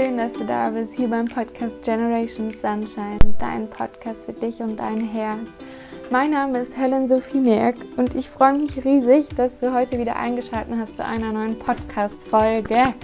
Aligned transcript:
schön, 0.00 0.16
dass 0.16 0.34
du 0.34 0.44
da 0.44 0.70
bist, 0.70 0.94
hier 0.94 1.08
beim 1.08 1.24
Podcast 1.24 1.82
Generation 1.82 2.50
Sunshine, 2.50 3.18
dein 3.40 3.68
Podcast 3.68 4.26
für 4.26 4.32
dich 4.32 4.60
und 4.60 4.78
dein 4.78 4.98
Herz. 4.98 5.48
Mein 6.12 6.30
Name 6.30 6.60
ist 6.60 6.76
Helen 6.76 7.08
Sophie 7.08 7.40
Merck 7.40 7.74
und 7.96 8.14
ich 8.14 8.28
freue 8.28 8.56
mich 8.58 8.84
riesig, 8.84 9.28
dass 9.34 9.58
du 9.58 9.74
heute 9.74 9.98
wieder 9.98 10.14
eingeschaltet 10.14 10.74
hast 10.78 10.96
zu 10.96 11.04
einer 11.04 11.32
neuen 11.32 11.58
Podcast-Folge. 11.58 12.94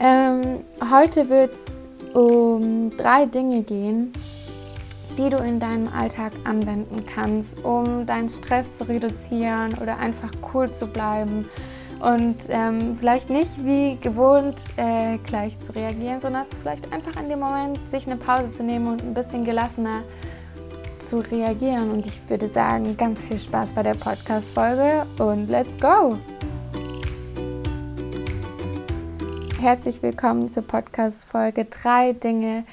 Ähm, 0.00 0.64
heute 0.90 1.28
wird 1.28 1.52
es 1.52 2.14
um 2.16 2.88
drei 2.96 3.26
Dinge 3.26 3.62
gehen, 3.62 4.14
die 5.18 5.28
du 5.28 5.36
in 5.36 5.60
deinem 5.60 5.88
Alltag 5.88 6.32
anwenden 6.44 7.04
kannst, 7.04 7.62
um 7.62 8.06
deinen 8.06 8.30
Stress 8.30 8.64
zu 8.78 8.88
reduzieren 8.88 9.74
oder 9.82 9.98
einfach 9.98 10.30
cool 10.54 10.72
zu 10.72 10.86
bleiben 10.86 11.46
und 12.00 12.36
ähm, 12.48 12.96
vielleicht 12.98 13.30
nicht 13.30 13.64
wie 13.64 13.96
gewohnt 13.96 14.56
äh, 14.76 15.18
gleich 15.18 15.58
zu 15.60 15.74
reagieren, 15.74 16.20
sondern 16.20 16.44
vielleicht 16.60 16.92
einfach 16.92 17.20
in 17.20 17.28
dem 17.28 17.40
Moment 17.40 17.80
sich 17.90 18.06
eine 18.06 18.16
Pause 18.16 18.52
zu 18.52 18.62
nehmen 18.62 18.86
und 18.86 19.02
ein 19.02 19.14
bisschen 19.14 19.44
gelassener 19.44 20.02
zu 21.00 21.18
reagieren. 21.18 21.90
Und 21.90 22.06
ich 22.06 22.20
würde 22.28 22.48
sagen, 22.48 22.96
ganz 22.96 23.22
viel 23.24 23.38
Spaß 23.38 23.72
bei 23.74 23.82
der 23.82 23.94
Podcast-Folge 23.94 25.06
und 25.18 25.48
let's 25.48 25.76
go! 25.78 26.18
Herzlich 29.60 30.02
willkommen 30.02 30.52
zur 30.52 30.64
Podcast-Folge 30.64 31.64
Drei 31.64 32.12
Dinge, 32.12 32.64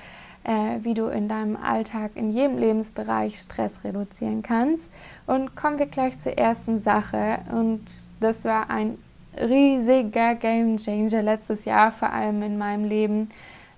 äh, 0.44 0.80
wie 0.82 0.94
du 0.94 1.08
in 1.08 1.30
deinem 1.30 1.55
Alltag 1.55 2.12
in 2.16 2.30
jedem 2.30 2.58
Lebensbereich 2.58 3.40
Stress 3.40 3.71
reduzieren 3.85 4.41
kannst. 4.41 4.90
Und 5.26 5.55
kommen 5.55 5.79
wir 5.79 5.85
gleich 5.85 6.20
zur 6.20 6.38
ersten 6.38 6.82
Sache. 6.82 7.40
Und 7.51 7.85
das 8.20 8.44
war 8.44 8.70
ein 8.70 8.98
riesiger 9.37 10.35
Game 10.35 10.77
Changer 10.77 11.21
letztes 11.21 11.65
Jahr, 11.65 11.91
vor 11.91 12.12
allem 12.12 12.41
in 12.43 12.57
meinem 12.57 12.85
Leben. 12.85 13.29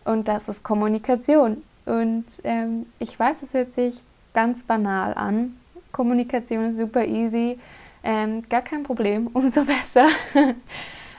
Und 0.04 0.28
das 0.28 0.48
ist 0.48 0.64
Kommunikation. 0.64 1.64
Und 1.86 2.26
ähm, 2.44 2.86
ich 3.00 3.20
weiß, 3.20 3.42
es 3.42 3.54
hört 3.54 3.74
sich 3.74 4.02
ganz 4.34 4.64
banal 4.64 5.14
an. 5.14 5.58
Kommunikation 5.92 6.72
ist 6.72 6.78
super 6.78 7.06
easy. 7.06 7.60
Ähm, 8.04 8.48
gar 8.50 8.62
kein 8.62 8.84
Problem, 8.84 9.28
umso 9.34 9.64
besser. 9.66 10.10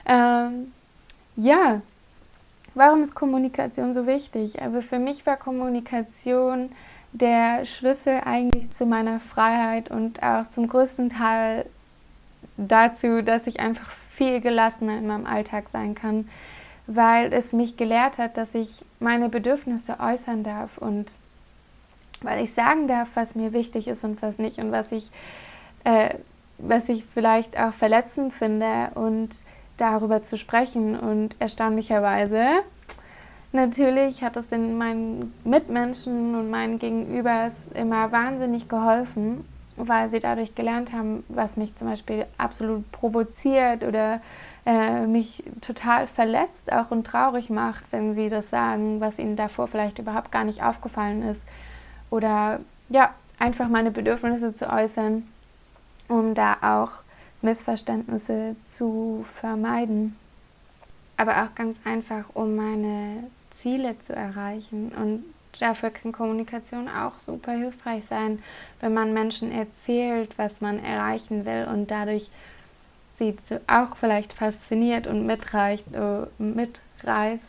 ähm, 0.05 0.71
ja, 1.35 1.81
warum 2.75 3.03
ist 3.03 3.15
Kommunikation 3.15 3.93
so 3.93 4.07
wichtig? 4.07 4.61
Also 4.61 4.81
für 4.81 4.99
mich 4.99 5.25
war 5.25 5.37
Kommunikation 5.37 6.69
der 7.11 7.65
Schlüssel 7.65 8.21
eigentlich 8.25 8.71
zu 8.71 8.85
meiner 8.85 9.19
Freiheit 9.19 9.89
und 9.89 10.21
auch 10.21 10.47
zum 10.51 10.67
größten 10.67 11.09
Teil 11.09 11.65
dazu, 12.57 13.21
dass 13.21 13.47
ich 13.47 13.59
einfach 13.59 13.91
viel 14.17 14.41
gelassener 14.41 14.97
in 14.97 15.07
meinem 15.07 15.27
Alltag 15.27 15.65
sein 15.71 15.93
kann, 15.93 16.27
weil 16.87 17.31
es 17.31 17.53
mich 17.53 17.77
gelehrt 17.77 18.17
hat, 18.17 18.35
dass 18.37 18.55
ich 18.55 18.83
meine 18.99 19.29
Bedürfnisse 19.29 19.99
äußern 19.99 20.43
darf 20.43 20.77
und 20.79 21.05
weil 22.21 22.43
ich 22.43 22.53
sagen 22.53 22.87
darf, 22.87 23.09
was 23.13 23.35
mir 23.35 23.53
wichtig 23.53 23.87
ist 23.87 24.03
und 24.03 24.21
was 24.23 24.39
nicht 24.39 24.57
und 24.57 24.71
was 24.71 24.91
ich, 24.91 25.11
äh, 25.83 26.15
was 26.57 26.89
ich 26.89 27.05
vielleicht 27.13 27.59
auch 27.59 27.73
verletzend 27.73 28.33
finde 28.33 28.89
und 28.95 29.29
darüber 29.77 30.23
zu 30.23 30.35
sprechen. 30.35 30.97
Und 30.99 31.35
erstaunlicherweise, 31.37 32.63
natürlich 33.51 34.23
hat 34.23 34.35
es 34.35 34.47
den 34.49 34.79
meinen 34.79 35.31
Mitmenschen 35.43 36.33
und 36.33 36.49
meinen 36.49 36.79
Gegenübers 36.79 37.53
immer 37.75 38.11
wahnsinnig 38.11 38.67
geholfen 38.67 39.45
weil 39.77 40.09
sie 40.09 40.19
dadurch 40.19 40.55
gelernt 40.55 40.91
haben, 40.91 41.23
was 41.29 41.55
mich 41.55 41.75
zum 41.75 41.87
Beispiel 41.87 42.25
absolut 42.37 42.91
provoziert 42.91 43.83
oder 43.83 44.21
äh, 44.65 45.05
mich 45.05 45.43
total 45.61 46.07
verletzt 46.07 46.73
auch 46.73 46.91
und 46.91 47.05
traurig 47.05 47.49
macht, 47.49 47.83
wenn 47.91 48.15
sie 48.15 48.27
das 48.27 48.49
sagen, 48.49 48.99
was 48.99 49.19
ihnen 49.19 49.35
davor 49.35 49.67
vielleicht 49.67 49.99
überhaupt 49.99 50.31
gar 50.31 50.43
nicht 50.43 50.63
aufgefallen 50.63 51.21
ist. 51.21 51.41
Oder 52.09 52.59
ja, 52.89 53.13
einfach 53.37 53.67
meine 53.69 53.91
Bedürfnisse 53.91 54.53
zu 54.53 54.69
äußern, 54.69 55.27
um 56.07 56.33
da 56.33 56.57
auch 56.61 56.91
Missverständnisse 57.41 58.55
zu 58.67 59.25
vermeiden. 59.29 60.17
Aber 61.17 61.43
auch 61.43 61.55
ganz 61.55 61.77
einfach, 61.85 62.25
um 62.33 62.55
meine 62.55 63.23
Ziele 63.61 63.95
zu 64.05 64.15
erreichen 64.15 64.91
und 64.91 65.23
dafür 65.59 65.89
kann 65.89 66.11
Kommunikation 66.11 66.87
auch 66.87 67.19
super 67.19 67.51
hilfreich 67.51 68.03
sein, 68.09 68.43
wenn 68.79 68.93
man 68.93 69.13
Menschen 69.13 69.51
erzählt, 69.51 70.37
was 70.37 70.61
man 70.61 70.83
erreichen 70.83 71.45
will 71.45 71.67
und 71.71 71.91
dadurch 71.91 72.29
sie 73.19 73.35
auch 73.67 73.97
vielleicht 73.97 74.33
fasziniert 74.33 75.07
und 75.07 75.25
mitreicht, 75.25 75.85
äh, 75.93 76.25
mitreißt 76.37 77.43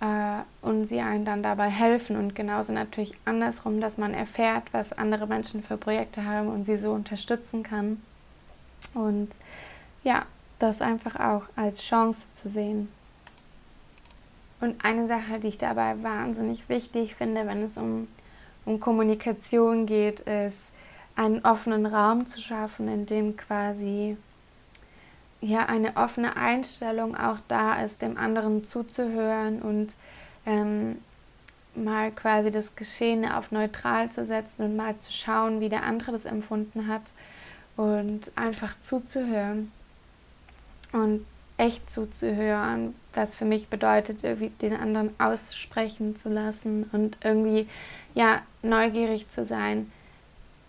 äh, 0.00 0.42
und 0.62 0.88
sie 0.88 1.00
einen 1.00 1.24
dann 1.24 1.42
dabei 1.42 1.68
helfen 1.68 2.16
und 2.16 2.34
genauso 2.34 2.72
natürlich 2.72 3.14
andersrum, 3.24 3.80
dass 3.80 3.98
man 3.98 4.14
erfährt, 4.14 4.64
was 4.72 4.92
andere 4.92 5.26
Menschen 5.26 5.62
für 5.62 5.76
Projekte 5.76 6.24
haben 6.24 6.48
und 6.48 6.66
sie 6.66 6.76
so 6.76 6.92
unterstützen 6.92 7.62
kann 7.62 8.00
und 8.94 9.30
ja, 10.04 10.26
das 10.58 10.80
einfach 10.80 11.16
auch 11.16 11.42
als 11.56 11.82
Chance 11.82 12.30
zu 12.32 12.48
sehen. 12.48 12.88
Und 14.64 14.82
eine 14.82 15.06
Sache, 15.08 15.40
die 15.40 15.48
ich 15.48 15.58
dabei 15.58 16.02
wahnsinnig 16.02 16.70
wichtig 16.70 17.16
finde, 17.16 17.46
wenn 17.46 17.64
es 17.64 17.76
um, 17.76 18.08
um 18.64 18.80
Kommunikation 18.80 19.84
geht, 19.84 20.20
ist, 20.20 20.56
einen 21.16 21.44
offenen 21.44 21.84
Raum 21.84 22.26
zu 22.26 22.40
schaffen, 22.40 22.88
in 22.88 23.04
dem 23.04 23.36
quasi 23.36 24.16
ja 25.42 25.66
eine 25.66 25.98
offene 25.98 26.38
Einstellung 26.38 27.14
auch 27.14 27.36
da 27.46 27.84
ist, 27.84 28.00
dem 28.00 28.16
anderen 28.16 28.64
zuzuhören 28.64 29.60
und 29.60 29.92
ähm, 30.46 30.96
mal 31.74 32.10
quasi 32.10 32.50
das 32.50 32.74
Geschehene 32.74 33.36
auf 33.36 33.52
neutral 33.52 34.10
zu 34.12 34.24
setzen 34.24 34.62
und 34.62 34.76
mal 34.76 34.98
zu 34.98 35.12
schauen, 35.12 35.60
wie 35.60 35.68
der 35.68 35.82
andere 35.82 36.12
das 36.12 36.24
empfunden 36.24 36.88
hat 36.88 37.12
und 37.76 38.32
einfach 38.34 38.74
zuzuhören. 38.80 39.70
Und 40.92 41.26
echt 41.56 41.90
zuzuhören, 41.90 42.94
was 43.14 43.34
für 43.34 43.44
mich 43.44 43.68
bedeutet, 43.68 44.24
irgendwie 44.24 44.48
den 44.48 44.74
anderen 44.74 45.10
aussprechen 45.18 46.16
zu 46.18 46.28
lassen 46.28 46.88
und 46.92 47.18
irgendwie 47.22 47.68
ja 48.14 48.42
neugierig 48.62 49.30
zu 49.30 49.44
sein, 49.44 49.90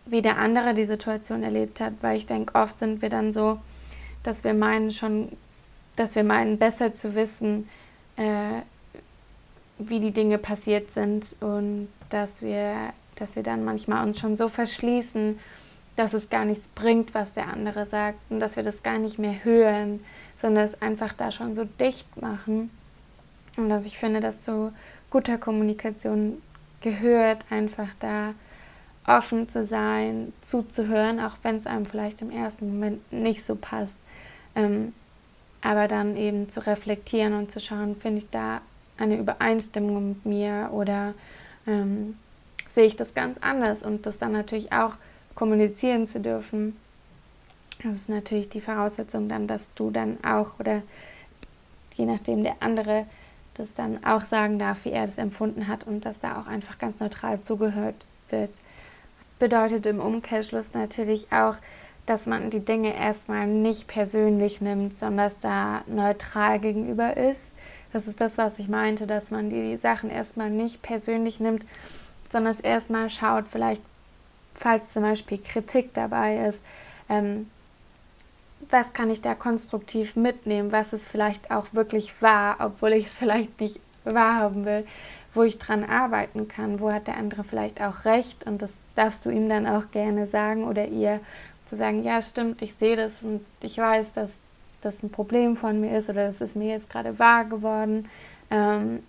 wie 0.05 0.21
der 0.21 0.37
andere 0.37 0.75
die 0.75 0.85
Situation 0.85 1.41
erlebt 1.41 1.81
hat, 1.81 1.93
weil 2.01 2.17
ich 2.17 2.27
denke, 2.27 2.53
oft 2.53 2.77
sind 2.77 3.01
wir 3.01 3.09
dann 3.09 3.33
so, 3.33 3.59
dass 4.21 4.43
wir 4.43 4.53
meinen 4.53 4.91
schon, 4.91 5.29
dass 5.95 6.15
wir 6.15 6.23
meinen 6.23 6.59
besser 6.59 6.93
zu 6.93 7.15
wissen, 7.15 7.67
äh, 8.17 8.61
wie 9.79 9.99
die 9.99 10.11
Dinge 10.11 10.37
passiert 10.37 10.93
sind 10.93 11.35
und 11.41 11.87
dass 12.09 12.41
wir, 12.41 12.93
dass 13.15 13.35
wir 13.35 13.43
dann 13.43 13.65
manchmal 13.65 14.05
uns 14.05 14.19
schon 14.19 14.37
so 14.37 14.49
verschließen, 14.49 15.39
dass 15.95 16.13
es 16.13 16.29
gar 16.29 16.45
nichts 16.45 16.67
bringt, 16.75 17.13
was 17.15 17.33
der 17.33 17.47
andere 17.47 17.87
sagt 17.87 18.19
und 18.29 18.39
dass 18.39 18.55
wir 18.55 18.63
das 18.63 18.83
gar 18.83 18.99
nicht 18.99 19.17
mehr 19.17 19.43
hören 19.43 20.01
sondern 20.41 20.65
es 20.65 20.81
einfach 20.81 21.13
da 21.13 21.31
schon 21.31 21.55
so 21.55 21.65
dicht 21.65 22.21
machen. 22.21 22.69
Und 23.57 23.69
dass 23.69 23.85
ich 23.85 23.97
finde, 23.97 24.19
dass 24.19 24.41
zu 24.41 24.73
guter 25.09 25.37
Kommunikation 25.37 26.41
gehört, 26.81 27.45
einfach 27.49 27.89
da 27.99 28.33
offen 29.07 29.49
zu 29.49 29.65
sein, 29.65 30.33
zuzuhören, 30.43 31.19
auch 31.19 31.37
wenn 31.43 31.57
es 31.57 31.67
einem 31.67 31.85
vielleicht 31.85 32.21
im 32.21 32.31
ersten 32.31 32.67
Moment 32.67 33.13
nicht 33.13 33.45
so 33.45 33.55
passt. 33.55 33.93
Ähm, 34.55 34.93
aber 35.61 35.87
dann 35.87 36.17
eben 36.17 36.49
zu 36.49 36.65
reflektieren 36.65 37.33
und 37.33 37.51
zu 37.51 37.59
schauen, 37.59 37.95
finde 37.95 38.19
ich 38.19 38.29
da 38.29 38.61
eine 38.97 39.17
Übereinstimmung 39.17 40.09
mit 40.09 40.25
mir 40.25 40.69
oder 40.71 41.13
ähm, 41.67 42.17
sehe 42.73 42.85
ich 42.85 42.95
das 42.95 43.13
ganz 43.13 43.37
anders 43.41 43.81
und 43.81 44.05
das 44.05 44.17
dann 44.17 44.31
natürlich 44.31 44.71
auch 44.71 44.93
kommunizieren 45.33 46.07
zu 46.07 46.19
dürfen 46.19 46.75
das 47.85 47.97
ist 47.97 48.09
natürlich 48.09 48.49
die 48.49 48.61
Voraussetzung 48.61 49.29
dann, 49.29 49.47
dass 49.47 49.61
du 49.75 49.91
dann 49.91 50.17
auch 50.23 50.59
oder 50.59 50.81
je 51.95 52.05
nachdem 52.05 52.43
der 52.43 52.55
andere 52.61 53.05
das 53.53 53.73
dann 53.73 54.03
auch 54.03 54.25
sagen 54.25 54.59
darf, 54.59 54.83
wie 54.85 54.91
er 54.91 55.05
das 55.05 55.17
empfunden 55.17 55.67
hat 55.67 55.85
und 55.85 56.03
dass 56.03 56.19
da 56.19 56.41
auch 56.41 56.47
einfach 56.47 56.77
ganz 56.79 56.99
neutral 56.99 57.41
zugehört 57.41 57.95
wird. 58.29 58.49
Bedeutet 59.39 59.85
im 59.85 59.99
Umkehrschluss 59.99 60.73
natürlich 60.73 61.31
auch, 61.31 61.55
dass 62.05 62.25
man 62.25 62.49
die 62.49 62.59
Dinge 62.59 62.95
erstmal 62.95 63.47
nicht 63.47 63.87
persönlich 63.87 64.61
nimmt, 64.61 64.99
sondern 64.99 65.29
dass 65.29 65.39
da 65.39 65.83
neutral 65.87 66.59
gegenüber 66.59 67.15
ist. 67.15 67.41
Das 67.93 68.07
ist 68.07 68.19
das, 68.19 68.37
was 68.37 68.59
ich 68.59 68.67
meinte, 68.67 69.07
dass 69.07 69.31
man 69.31 69.49
die 69.49 69.77
Sachen 69.77 70.09
erstmal 70.09 70.49
nicht 70.49 70.81
persönlich 70.81 71.39
nimmt, 71.39 71.65
sondern 72.29 72.57
erstmal 72.61 73.09
schaut, 73.09 73.45
vielleicht, 73.49 73.81
falls 74.55 74.91
zum 74.91 75.03
Beispiel 75.03 75.37
Kritik 75.37 75.93
dabei 75.93 76.47
ist, 76.47 76.59
ähm, 77.09 77.49
was 78.69 78.93
kann 78.93 79.09
ich 79.09 79.21
da 79.21 79.35
konstruktiv 79.35 80.15
mitnehmen, 80.15 80.71
was 80.71 80.93
es 80.93 81.03
vielleicht 81.03 81.51
auch 81.51 81.67
wirklich 81.73 82.13
wahr, 82.21 82.57
obwohl 82.59 82.93
ich 82.93 83.07
es 83.07 83.13
vielleicht 83.19 83.59
nicht 83.59 83.79
wahrhaben 84.03 84.65
will, 84.65 84.85
wo 85.33 85.43
ich 85.43 85.57
dran 85.57 85.83
arbeiten 85.83 86.47
kann, 86.47 86.79
wo 86.79 86.91
hat 86.91 87.07
der 87.07 87.17
andere 87.17 87.43
vielleicht 87.43 87.81
auch 87.81 88.05
recht 88.05 88.45
und 88.45 88.61
das 88.61 88.71
darfst 88.95 89.25
du 89.25 89.29
ihm 89.29 89.49
dann 89.49 89.67
auch 89.67 89.91
gerne 89.91 90.27
sagen 90.27 90.63
oder 90.63 90.87
ihr 90.87 91.19
zu 91.69 91.75
sagen, 91.75 92.03
ja 92.03 92.21
stimmt, 92.21 92.61
ich 92.61 92.75
sehe 92.75 92.95
das 92.95 93.11
und 93.21 93.43
ich 93.61 93.77
weiß, 93.77 94.13
dass 94.13 94.29
das 94.81 95.01
ein 95.03 95.09
Problem 95.09 95.57
von 95.57 95.81
mir 95.81 95.97
ist 95.97 96.09
oder 96.09 96.27
das 96.27 96.39
ist 96.41 96.55
mir 96.55 96.69
jetzt 96.69 96.89
gerade 96.89 97.17
wahr 97.19 97.45
geworden. 97.45 98.07
Ähm, 98.51 99.03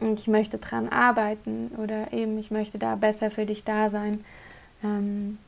ich 0.00 0.26
möchte 0.26 0.58
dran 0.58 0.88
arbeiten 0.88 1.70
oder 1.76 2.12
eben 2.12 2.38
ich 2.38 2.50
möchte 2.50 2.78
da 2.78 2.96
besser 2.96 3.30
für 3.30 3.46
dich 3.46 3.64
da 3.64 3.90
sein. 3.90 4.24
Ähm, 4.82 5.38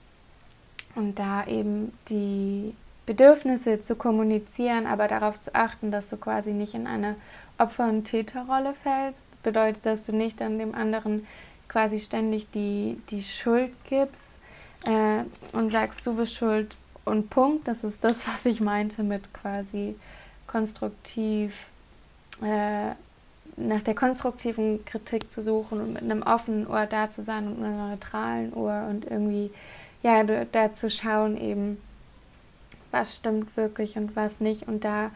und 0.94 1.18
da 1.18 1.46
eben 1.46 1.92
die 2.08 2.74
Bedürfnisse 3.06 3.82
zu 3.82 3.96
kommunizieren, 3.96 4.86
aber 4.86 5.08
darauf 5.08 5.40
zu 5.40 5.54
achten, 5.54 5.90
dass 5.90 6.08
du 6.08 6.16
quasi 6.16 6.52
nicht 6.52 6.74
in 6.74 6.86
eine 6.86 7.16
Opfer- 7.58 7.88
und 7.88 8.04
Täterrolle 8.04 8.74
fällst. 8.82 9.22
Bedeutet, 9.42 9.84
dass 9.86 10.04
du 10.04 10.12
nicht 10.12 10.40
dann 10.40 10.58
dem 10.58 10.74
anderen 10.74 11.26
quasi 11.68 11.98
ständig 12.00 12.50
die, 12.52 13.00
die 13.10 13.22
Schuld 13.22 13.72
gibst 13.88 14.40
äh, 14.86 15.24
und 15.52 15.70
sagst, 15.70 16.06
du 16.06 16.14
bist 16.14 16.34
schuld 16.34 16.76
und 17.04 17.30
Punkt. 17.30 17.66
Das 17.66 17.82
ist 17.82 18.02
das, 18.04 18.26
was 18.26 18.44
ich 18.44 18.60
meinte 18.60 19.02
mit 19.02 19.32
quasi 19.34 19.96
konstruktiv 20.46 21.54
äh, 22.42 22.90
nach 23.56 23.82
der 23.82 23.94
konstruktiven 23.94 24.84
Kritik 24.84 25.30
zu 25.32 25.42
suchen 25.42 25.80
und 25.80 25.92
mit 25.92 26.02
einem 26.02 26.22
offenen 26.22 26.66
Ohr 26.66 26.86
da 26.86 27.10
zu 27.10 27.22
sein 27.22 27.48
und 27.48 27.62
einem 27.62 27.90
neutralen 27.90 28.52
Ohr 28.54 28.86
und 28.88 29.04
irgendwie 29.04 29.50
ja 30.02 30.22
da 30.24 30.74
zu 30.74 30.88
schauen 30.90 31.36
eben 31.36 31.78
was 32.92 33.16
stimmt 33.16 33.56
wirklich 33.56 33.96
und 33.96 34.14
was 34.14 34.40
nicht 34.40 34.68
und 34.68 34.84
da 34.84 35.10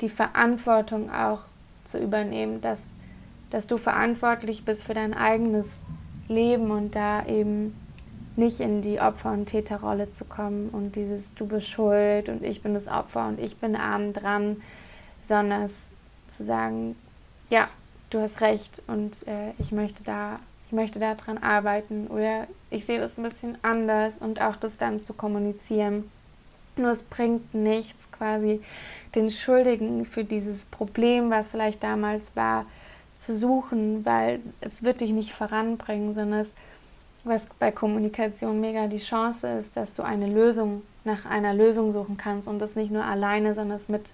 die 0.00 0.08
Verantwortung 0.08 1.10
auch 1.12 1.40
zu 1.86 1.98
übernehmen, 1.98 2.60
dass 2.60 2.78
dass 3.50 3.66
du 3.66 3.78
verantwortlich 3.78 4.64
bist 4.64 4.84
für 4.84 4.94
dein 4.94 5.14
eigenes 5.14 5.66
Leben 6.28 6.70
und 6.70 6.94
da 6.94 7.24
eben 7.26 7.74
nicht 8.36 8.60
in 8.60 8.82
die 8.82 9.00
Opfer- 9.00 9.32
und 9.32 9.46
Täterrolle 9.46 10.12
zu 10.12 10.24
kommen 10.24 10.68
und 10.68 10.96
dieses 10.96 11.34
du 11.34 11.46
bist 11.46 11.68
schuld 11.68 12.28
und 12.28 12.44
ich 12.44 12.62
bin 12.62 12.74
das 12.74 12.88
Opfer 12.88 13.26
und 13.26 13.40
ich 13.40 13.56
bin 13.56 13.74
arm 13.74 14.12
dran, 14.12 14.62
sondern 15.22 15.70
zu 16.36 16.44
sagen, 16.44 16.94
ja, 17.50 17.68
du 18.10 18.20
hast 18.20 18.40
recht 18.40 18.82
und 18.86 19.26
äh, 19.26 19.52
ich 19.58 19.72
möchte 19.72 20.04
da, 20.04 20.38
ich 20.66 20.72
möchte 20.72 20.98
daran 21.00 21.38
arbeiten 21.38 22.06
oder 22.06 22.46
ich 22.70 22.84
sehe 22.84 23.00
das 23.00 23.16
ein 23.18 23.24
bisschen 23.24 23.58
anders 23.62 24.14
und 24.20 24.40
auch 24.40 24.56
das 24.56 24.76
dann 24.76 25.02
zu 25.02 25.14
kommunizieren. 25.14 26.10
Nur 26.78 26.92
es 26.92 27.02
bringt 27.02 27.54
nichts, 27.54 28.10
quasi 28.12 28.62
den 29.14 29.30
Schuldigen 29.30 30.04
für 30.04 30.24
dieses 30.24 30.58
Problem, 30.66 31.30
was 31.30 31.50
vielleicht 31.50 31.82
damals 31.82 32.22
war, 32.34 32.66
zu 33.18 33.36
suchen, 33.36 34.04
weil 34.04 34.40
es 34.60 34.82
wird 34.82 35.00
dich 35.00 35.10
nicht 35.10 35.32
voranbringen, 35.32 36.14
sondern 36.14 36.40
es, 36.40 36.50
was 37.24 37.46
bei 37.58 37.72
Kommunikation 37.72 38.60
mega 38.60 38.86
die 38.86 38.98
Chance 38.98 39.46
ist, 39.60 39.76
dass 39.76 39.92
du 39.92 40.02
eine 40.02 40.28
Lösung 40.28 40.82
nach 41.04 41.24
einer 41.26 41.52
Lösung 41.52 41.90
suchen 41.90 42.16
kannst 42.16 42.48
und 42.48 42.60
das 42.60 42.76
nicht 42.76 42.92
nur 42.92 43.04
alleine, 43.04 43.54
sondern 43.54 43.76
es 43.76 43.88
mit 43.88 44.12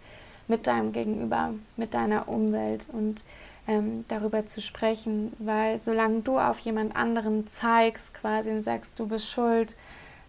mit 0.48 0.66
deinem 0.66 0.92
Gegenüber, 0.92 1.54
mit 1.76 1.94
deiner 1.94 2.28
Umwelt 2.28 2.86
und 2.92 3.24
ähm, 3.66 4.04
darüber 4.08 4.46
zu 4.46 4.60
sprechen, 4.60 5.32
weil 5.38 5.80
solange 5.82 6.20
du 6.20 6.38
auf 6.38 6.58
jemand 6.58 6.94
anderen 6.96 7.48
zeigst 7.48 8.12
quasi 8.14 8.50
und 8.50 8.62
sagst, 8.62 8.98
du 8.98 9.06
bist 9.06 9.28
schuld, 9.28 9.76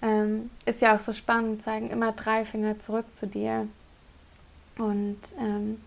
ähm, 0.06 0.52
ist 0.66 0.82
ja 0.82 0.96
auch 0.96 1.00
so 1.00 1.14
spannend, 1.14 1.64
zeigen 1.64 1.90
immer 1.90 2.12
drei 2.12 2.46
Finger 2.46 2.80
zurück 2.80 3.06
zu 3.16 3.26
dir. 3.26 3.68
Und 4.78 5.20
ähm, 5.40 5.82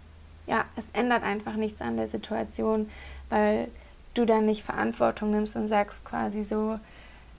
ja, 0.46 0.64
es 0.76 0.84
ändert 0.92 1.22
einfach 1.22 1.54
nichts 1.54 1.80
an 1.80 1.96
der 1.96 2.08
Situation, 2.08 2.90
weil 3.28 3.68
du 4.14 4.24
dann 4.24 4.46
nicht 4.46 4.64
Verantwortung 4.64 5.30
nimmst 5.30 5.54
und 5.54 5.68
sagst 5.68 6.04
quasi 6.04 6.44
so, 6.44 6.80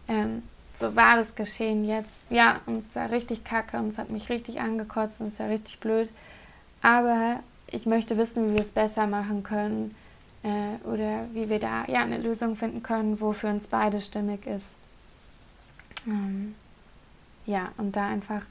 ähm, 0.07 0.43
so 0.79 0.95
war 0.95 1.17
das 1.17 1.35
geschehen 1.35 1.83
jetzt. 1.83 2.09
Ja, 2.29 2.61
und 2.65 2.85
es 2.87 2.95
war 2.95 3.11
richtig 3.11 3.43
kacke 3.43 3.77
und 3.77 3.89
es 3.89 3.97
hat 3.97 4.09
mich 4.09 4.29
richtig 4.29 4.61
angekotzt 4.61 5.19
und 5.19 5.27
es 5.27 5.39
war 5.39 5.49
richtig 5.49 5.79
blöd. 5.79 6.09
Aber 6.81 7.41
ich 7.67 7.85
möchte 7.87 8.17
wissen, 8.17 8.51
wie 8.51 8.53
wir 8.53 8.61
es 8.61 8.69
besser 8.69 9.05
machen 9.05 9.43
können 9.43 9.95
äh, 10.43 10.87
oder 10.87 11.25
wie 11.33 11.49
wir 11.49 11.59
da 11.59 11.83
ja 11.87 11.99
eine 12.03 12.19
Lösung 12.19 12.55
finden 12.55 12.83
können, 12.83 13.19
wo 13.19 13.33
für 13.33 13.47
uns 13.47 13.67
beide 13.67 13.99
stimmig 13.99 14.47
ist. 14.47 14.65
Ähm, 16.07 16.55
ja, 17.49 17.69
und 17.77 17.95
da 17.95 18.07
einfach, 18.07 18.41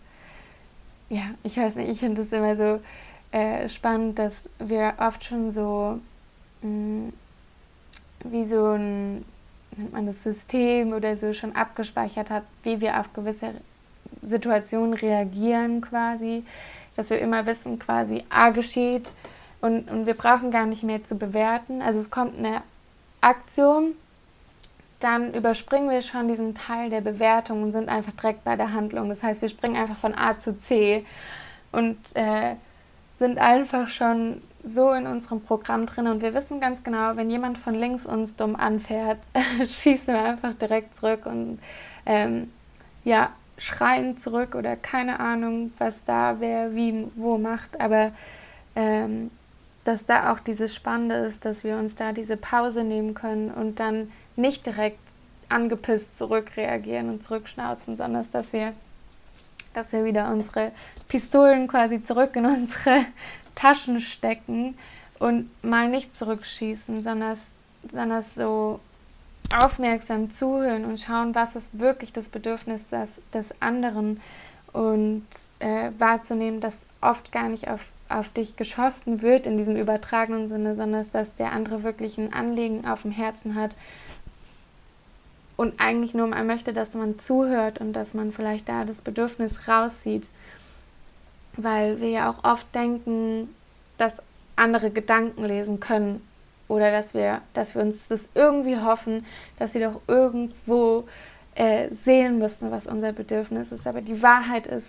ja, 1.09 1.23
ich 1.43 1.57
weiß 1.57 1.77
nicht, 1.77 1.91
ich 1.91 2.01
finde 2.01 2.23
es 2.23 2.33
immer 2.33 2.57
so 2.57 2.81
äh, 3.37 3.69
spannend, 3.69 4.19
dass 4.19 4.49
wir 4.59 4.95
oft 4.99 5.25
schon 5.25 5.53
so 5.53 6.01
mh, 6.63 6.69
mm, 6.71 7.13
wie 8.25 8.45
so 8.47 8.73
ein, 8.73 9.25
nennt 9.77 9.93
man 9.93 10.07
das 10.07 10.23
System 10.23 10.93
oder 10.93 11.17
so 11.17 11.33
schon 11.33 11.55
abgespeichert 11.55 12.31
hat, 12.31 12.45
wie 12.63 12.81
wir 12.81 12.99
auf 12.99 13.13
gewisse 13.13 13.55
Situationen 14.23 14.95
reagieren 14.95 15.81
quasi 15.81 16.45
dass 16.99 17.11
wir 17.11 17.21
immer 17.21 17.47
wissen, 17.47 17.79
quasi 17.79 18.25
A 18.29 18.51
geschieht 18.51 19.13
und, 19.61 19.89
und 19.89 20.07
wir 20.07 20.15
brauchen 20.15 20.51
gar 20.51 20.67
nicht 20.67 20.83
mehr 20.83 21.05
zu 21.05 21.15
bewerten. 21.15 21.81
Also 21.81 22.01
es 22.01 22.11
kommt 22.11 22.37
eine 22.37 22.61
Aktion, 23.21 23.95
dann 25.01 25.33
überspringen 25.33 25.91
wir 25.91 26.03
schon 26.03 26.29
diesen 26.29 26.55
Teil 26.55 26.91
der 26.91 27.01
Bewertung 27.01 27.63
und 27.63 27.73
sind 27.73 27.89
einfach 27.89 28.13
direkt 28.13 28.45
bei 28.45 28.57
der 28.57 28.73
Handlung. 28.73 29.09
Das 29.09 29.23
heißt, 29.23 29.43
wir 29.43 29.49
springen 29.49 29.77
einfach 29.77 29.97
von 29.97 30.15
A 30.15 30.39
zu 30.39 30.61
C 30.61 31.05
und 31.71 31.99
äh, 32.15 32.57
sind 33.19 33.39
einfach 33.39 33.89
schon 33.89 34.43
so 34.65 34.93
in 34.93 35.07
unserem 35.07 35.41
Programm 35.41 35.87
drin 35.87 36.09
und 36.09 36.21
wir 36.21 36.35
wissen 36.35 36.61
ganz 36.61 36.83
genau, 36.83 37.17
wenn 37.17 37.31
jemand 37.31 37.59
von 37.59 37.75
links 37.75 38.05
uns 38.05 38.35
dumm 38.37 38.57
anfährt, 38.57 39.19
schießen 39.59 40.09
wir 40.13 40.23
einfach 40.23 40.55
direkt 40.55 40.97
zurück 40.99 41.27
und 41.27 41.61
ähm, 42.07 42.51
ja, 43.05 43.31
schreien 43.57 44.19
zurück 44.19 44.55
oder 44.55 44.77
keine 44.77 45.21
Ahnung, 45.21 45.73
was 45.79 45.95
da 46.07 46.37
wer 46.39 46.75
wie 46.75 47.09
wo 47.17 47.39
macht, 47.39 47.81
aber 47.81 48.13
ähm, 48.77 49.31
dass 49.85 50.05
da 50.05 50.33
auch 50.33 50.41
dieses 50.41 50.75
Spannende 50.75 51.15
ist, 51.17 51.45
dass 51.45 51.65
wir 51.65 51.77
uns 51.77 51.95
da 51.95 52.13
diese 52.13 52.37
Pause 52.37 52.85
nehmen 52.85 53.15
können 53.15 53.51
und 53.51 53.81
dann 53.81 54.13
nicht 54.39 54.67
direkt 54.67 55.01
angepisst 55.49 56.17
zurückreagieren 56.17 57.11
und 57.11 57.25
zurückschnauzen, 57.25 57.97
sondern 57.97 58.27
dass 58.33 58.53
wir, 58.53 58.73
dass 59.75 59.93
wir 59.93 60.05
wieder 60.05 60.31
unsere 60.31 60.73
Pistolen 61.09 61.69
quasi 61.69 62.03
zurück 62.03 62.37
in 62.37 62.47
unsere 62.47 63.05
Taschen 63.55 64.01
stecken 64.01 64.79
und 65.19 65.51
mal 65.65 65.89
nicht 65.89 66.17
zurückschießen, 66.17 67.03
sondern, 67.03 67.39
sondern 67.91 68.25
so 68.37 68.81
aufmerksam 69.53 70.31
zuhören 70.31 70.85
und 70.85 71.01
schauen, 71.01 71.35
was 71.35 71.57
ist 71.57 71.67
wirklich 71.73 72.13
das 72.13 72.29
Bedürfnis 72.29 72.87
des, 72.89 73.09
des 73.33 73.47
anderen 73.61 74.21
und 74.73 75.27
äh, 75.61 75.91
wahrzunehmen, 75.99 76.61
dass 76.61 76.77
oft 77.01 77.33
gar 77.33 77.49
nicht 77.49 77.69
auf, 77.69 77.81
auf 78.11 78.29
dich 78.29 78.57
geschossen 78.57 79.23
wird 79.23 79.47
in 79.47 79.57
diesem 79.57 79.77
übertragenen 79.77 80.49
Sinne, 80.49 80.77
sondern 80.77 81.07
dass 81.13 81.35
der 81.37 81.53
andere 81.53 81.83
wirklich 81.83 82.19
ein 82.19 82.35
Anliegen 82.35 82.87
auf 82.87 83.03
dem 83.03 83.11
Herzen 83.11 83.55
hat 83.55 83.77
und 85.59 85.81
eigentlich 85.81 86.15
nur 86.15 86.29
mal 86.29 86.45
möchte, 86.45 86.73
dass 86.73 86.95
man 86.95 87.19
zuhört 87.19 87.81
und 87.81 87.93
dass 87.93 88.15
man 88.15 88.31
vielleicht 88.31 88.69
da 88.69 88.85
das 88.85 88.99
Bedürfnis 88.99 89.67
rauszieht, 89.67 90.29
weil 91.57 92.01
wir 92.01 92.11
ja 92.11 92.31
auch 92.31 92.45
oft 92.45 92.73
denken, 92.77 93.53
dass 93.99 94.13
andere 94.55 94.91
Gedanken 94.91 95.45
lesen 95.45 95.81
können 95.81 96.23
oder 96.69 96.93
dass 96.93 97.13
wir, 97.13 97.41
dass 97.55 97.75
wir 97.75 97.83
uns 97.83 98.07
das 98.07 98.29
irgendwie 98.37 98.79
hoffen, 98.79 99.27
dass 99.59 99.73
sie 99.73 99.81
doch 99.81 100.01
irgendwo 100.07 101.09
äh, 101.57 101.89
sehen 102.05 102.39
müssen, 102.39 102.71
was 102.71 102.87
unser 102.87 103.13
Bedürfnis 103.13 103.73
ist. 103.73 103.85
Aber 103.89 104.01
die 104.01 104.23
Wahrheit 104.23 104.69
ist, 104.69 104.87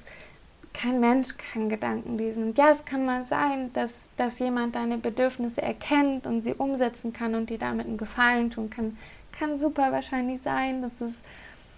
kein 0.72 1.00
Mensch 1.00 1.30
kann 1.36 1.68
Gedanken 1.68 2.20
lesen. 2.20 2.44
Und 2.44 2.58
ja, 2.60 2.70
es 2.70 2.86
kann 2.86 3.08
mal 3.08 3.26
sein, 3.26 3.74
dass, 3.74 3.90
dass 4.18 4.38
jemand 4.38 4.76
deine 4.76 5.00
Bedürfnisse 5.00 5.64
erkennt 5.64 6.28
und 6.28 6.44
sie 6.44 6.54
umsetzen 6.54 7.12
kann 7.12 7.34
und 7.34 7.50
dir 7.50 7.58
damit 7.58 7.88
einen 7.88 7.98
Gefallen 7.98 8.52
tun 8.52 8.70
kann. 8.70 8.98
Kann 9.39 9.58
super 9.58 9.91
wahrscheinlich 9.91 10.41
sein. 10.41 10.81
Das 10.81 10.93
ist, 11.00 11.17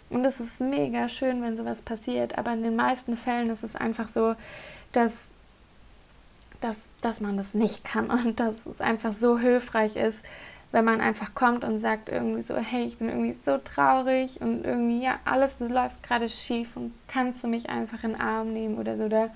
und 0.09 0.25
es 0.25 0.39
ist 0.39 0.59
mega 0.59 1.07
schön, 1.07 1.41
wenn 1.41 1.55
sowas 1.55 1.81
passiert. 1.81 2.37
Aber 2.37 2.51
in 2.53 2.63
den 2.63 2.75
meisten 2.75 3.15
Fällen 3.15 3.49
ist 3.49 3.63
es 3.63 3.75
einfach 3.75 4.09
so, 4.09 4.35
dass, 4.91 5.13
dass 6.59 6.77
dass 7.01 7.19
man 7.19 7.37
das 7.37 7.53
nicht 7.53 7.83
kann 7.83 8.09
und 8.25 8.39
dass 8.39 8.55
es 8.65 8.79
einfach 8.79 9.13
so 9.13 9.37
hilfreich 9.37 9.95
ist, 9.95 10.19
wenn 10.71 10.85
man 10.85 11.01
einfach 11.01 11.35
kommt 11.35 11.65
und 11.65 11.79
sagt 11.79 12.07
irgendwie 12.07 12.43
so, 12.43 12.55
hey, 12.55 12.85
ich 12.85 12.97
bin 12.97 13.09
irgendwie 13.09 13.35
so 13.45 13.57
traurig 13.57 14.39
und 14.39 14.63
irgendwie, 14.63 15.03
ja, 15.03 15.19
alles 15.25 15.59
läuft 15.59 16.01
gerade 16.01 16.29
schief 16.29 16.69
und 16.77 16.93
kannst 17.09 17.43
du 17.43 17.47
mich 17.47 17.69
einfach 17.69 18.03
in 18.05 18.13
den 18.13 18.21
Arm 18.21 18.53
nehmen 18.53 18.77
oder 18.77 18.95
so. 18.95 19.09
Da, 19.09 19.29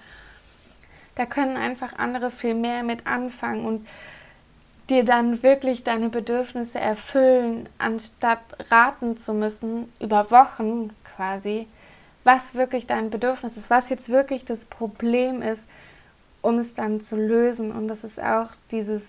da 1.16 1.26
können 1.26 1.58
einfach 1.58 1.98
andere 1.98 2.32
viel 2.32 2.54
mehr 2.54 2.84
mit 2.84 3.06
anfangen 3.06 3.66
und 3.66 3.88
dir 4.90 5.04
dann 5.04 5.42
wirklich 5.42 5.84
deine 5.84 6.10
Bedürfnisse 6.10 6.80
erfüllen, 6.80 7.70
anstatt 7.78 8.42
raten 8.70 9.18
zu 9.18 9.34
müssen, 9.34 9.92
über 10.00 10.30
Wochen 10.32 10.92
quasi, 11.16 11.68
was 12.24 12.54
wirklich 12.54 12.86
dein 12.88 13.10
Bedürfnis 13.10 13.58
ist, 13.58 13.70
was 13.70 13.90
jetzt 13.90 14.10
wirklich 14.10 14.46
das 14.46 14.66
Problem 14.66 15.42
ist, 15.42 15.64
um 16.42 16.60
es 16.60 16.74
dann 16.74 17.02
zu 17.02 17.16
lösen. 17.16 17.72
Und 17.72 17.88
das 17.88 18.04
ist 18.04 18.22
auch 18.22 18.50
dieses 18.72 19.02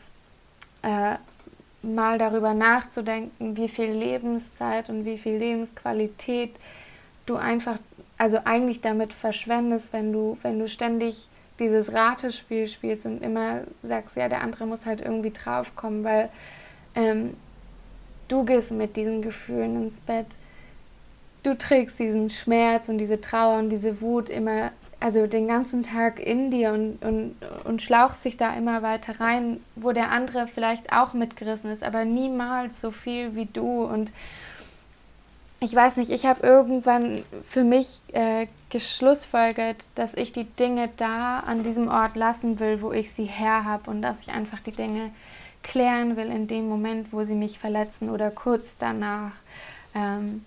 äh, 0.82 1.16
mal 1.82 2.18
darüber 2.18 2.54
nachzudenken, 2.54 3.56
wie 3.56 3.68
viel 3.68 3.90
Lebenszeit 3.90 4.88
und 4.88 5.04
wie 5.04 5.18
viel 5.18 5.36
Lebensqualität 5.36 6.54
du 7.26 7.36
einfach, 7.36 7.78
also 8.18 8.38
eigentlich 8.44 8.80
damit 8.80 9.12
verschwendest, 9.12 9.92
wenn 9.92 10.12
du, 10.12 10.38
wenn 10.42 10.58
du 10.58 10.68
ständig 10.68 11.28
dieses 11.58 11.92
Ratespiel 11.92 12.68
spielst 12.68 13.06
und 13.06 13.22
immer 13.22 13.62
sagst, 13.82 14.16
ja, 14.16 14.28
der 14.28 14.42
andere 14.42 14.66
muss 14.66 14.86
halt 14.86 15.00
irgendwie 15.00 15.30
draufkommen, 15.30 16.04
weil 16.04 16.28
ähm, 16.94 17.34
du 18.28 18.44
gehst 18.44 18.70
mit 18.70 18.96
diesen 18.96 19.22
Gefühlen 19.22 19.84
ins 19.84 20.00
Bett. 20.00 20.26
Du 21.42 21.56
trägst 21.56 21.98
diesen 21.98 22.30
Schmerz 22.30 22.88
und 22.88 22.98
diese 22.98 23.20
Trauer 23.20 23.58
und 23.58 23.70
diese 23.70 24.00
Wut 24.00 24.28
immer, 24.28 24.72
also 24.98 25.26
den 25.26 25.46
ganzen 25.46 25.82
Tag 25.82 26.18
in 26.18 26.50
dir 26.50 26.72
und, 26.72 27.02
und, 27.04 27.36
und 27.64 27.82
schlauchst 27.82 28.24
dich 28.24 28.36
da 28.36 28.54
immer 28.54 28.82
weiter 28.82 29.20
rein, 29.20 29.60
wo 29.76 29.92
der 29.92 30.10
andere 30.10 30.48
vielleicht 30.48 30.92
auch 30.92 31.12
mitgerissen 31.12 31.70
ist, 31.70 31.84
aber 31.84 32.04
niemals 32.04 32.80
so 32.80 32.90
viel 32.90 33.34
wie 33.36 33.46
du. 33.46 33.84
Und 33.84 34.12
ich 35.60 35.74
weiß 35.74 35.96
nicht, 35.96 36.10
ich 36.10 36.26
habe 36.26 36.46
irgendwann 36.46 37.24
für 37.48 37.64
mich 37.64 37.88
äh, 38.12 38.46
geschlussfolgert, 38.70 39.84
dass 39.94 40.12
ich 40.14 40.32
die 40.32 40.44
Dinge 40.44 40.90
da 40.96 41.40
an 41.40 41.62
diesem 41.62 41.88
Ort 41.88 42.14
lassen 42.16 42.60
will, 42.60 42.82
wo 42.82 42.92
ich 42.92 43.12
sie 43.12 43.24
her 43.24 43.64
habe 43.64 43.90
und 43.90 44.02
dass 44.02 44.20
ich 44.20 44.28
einfach 44.28 44.60
die 44.60 44.72
Dinge 44.72 45.10
klären 45.62 46.16
will 46.16 46.26
in 46.26 46.46
dem 46.46 46.68
Moment, 46.68 47.12
wo 47.12 47.24
sie 47.24 47.34
mich 47.34 47.58
verletzen 47.58 48.10
oder 48.10 48.30
kurz 48.30 48.76
danach. 48.78 49.32
Ähm, 49.94 50.44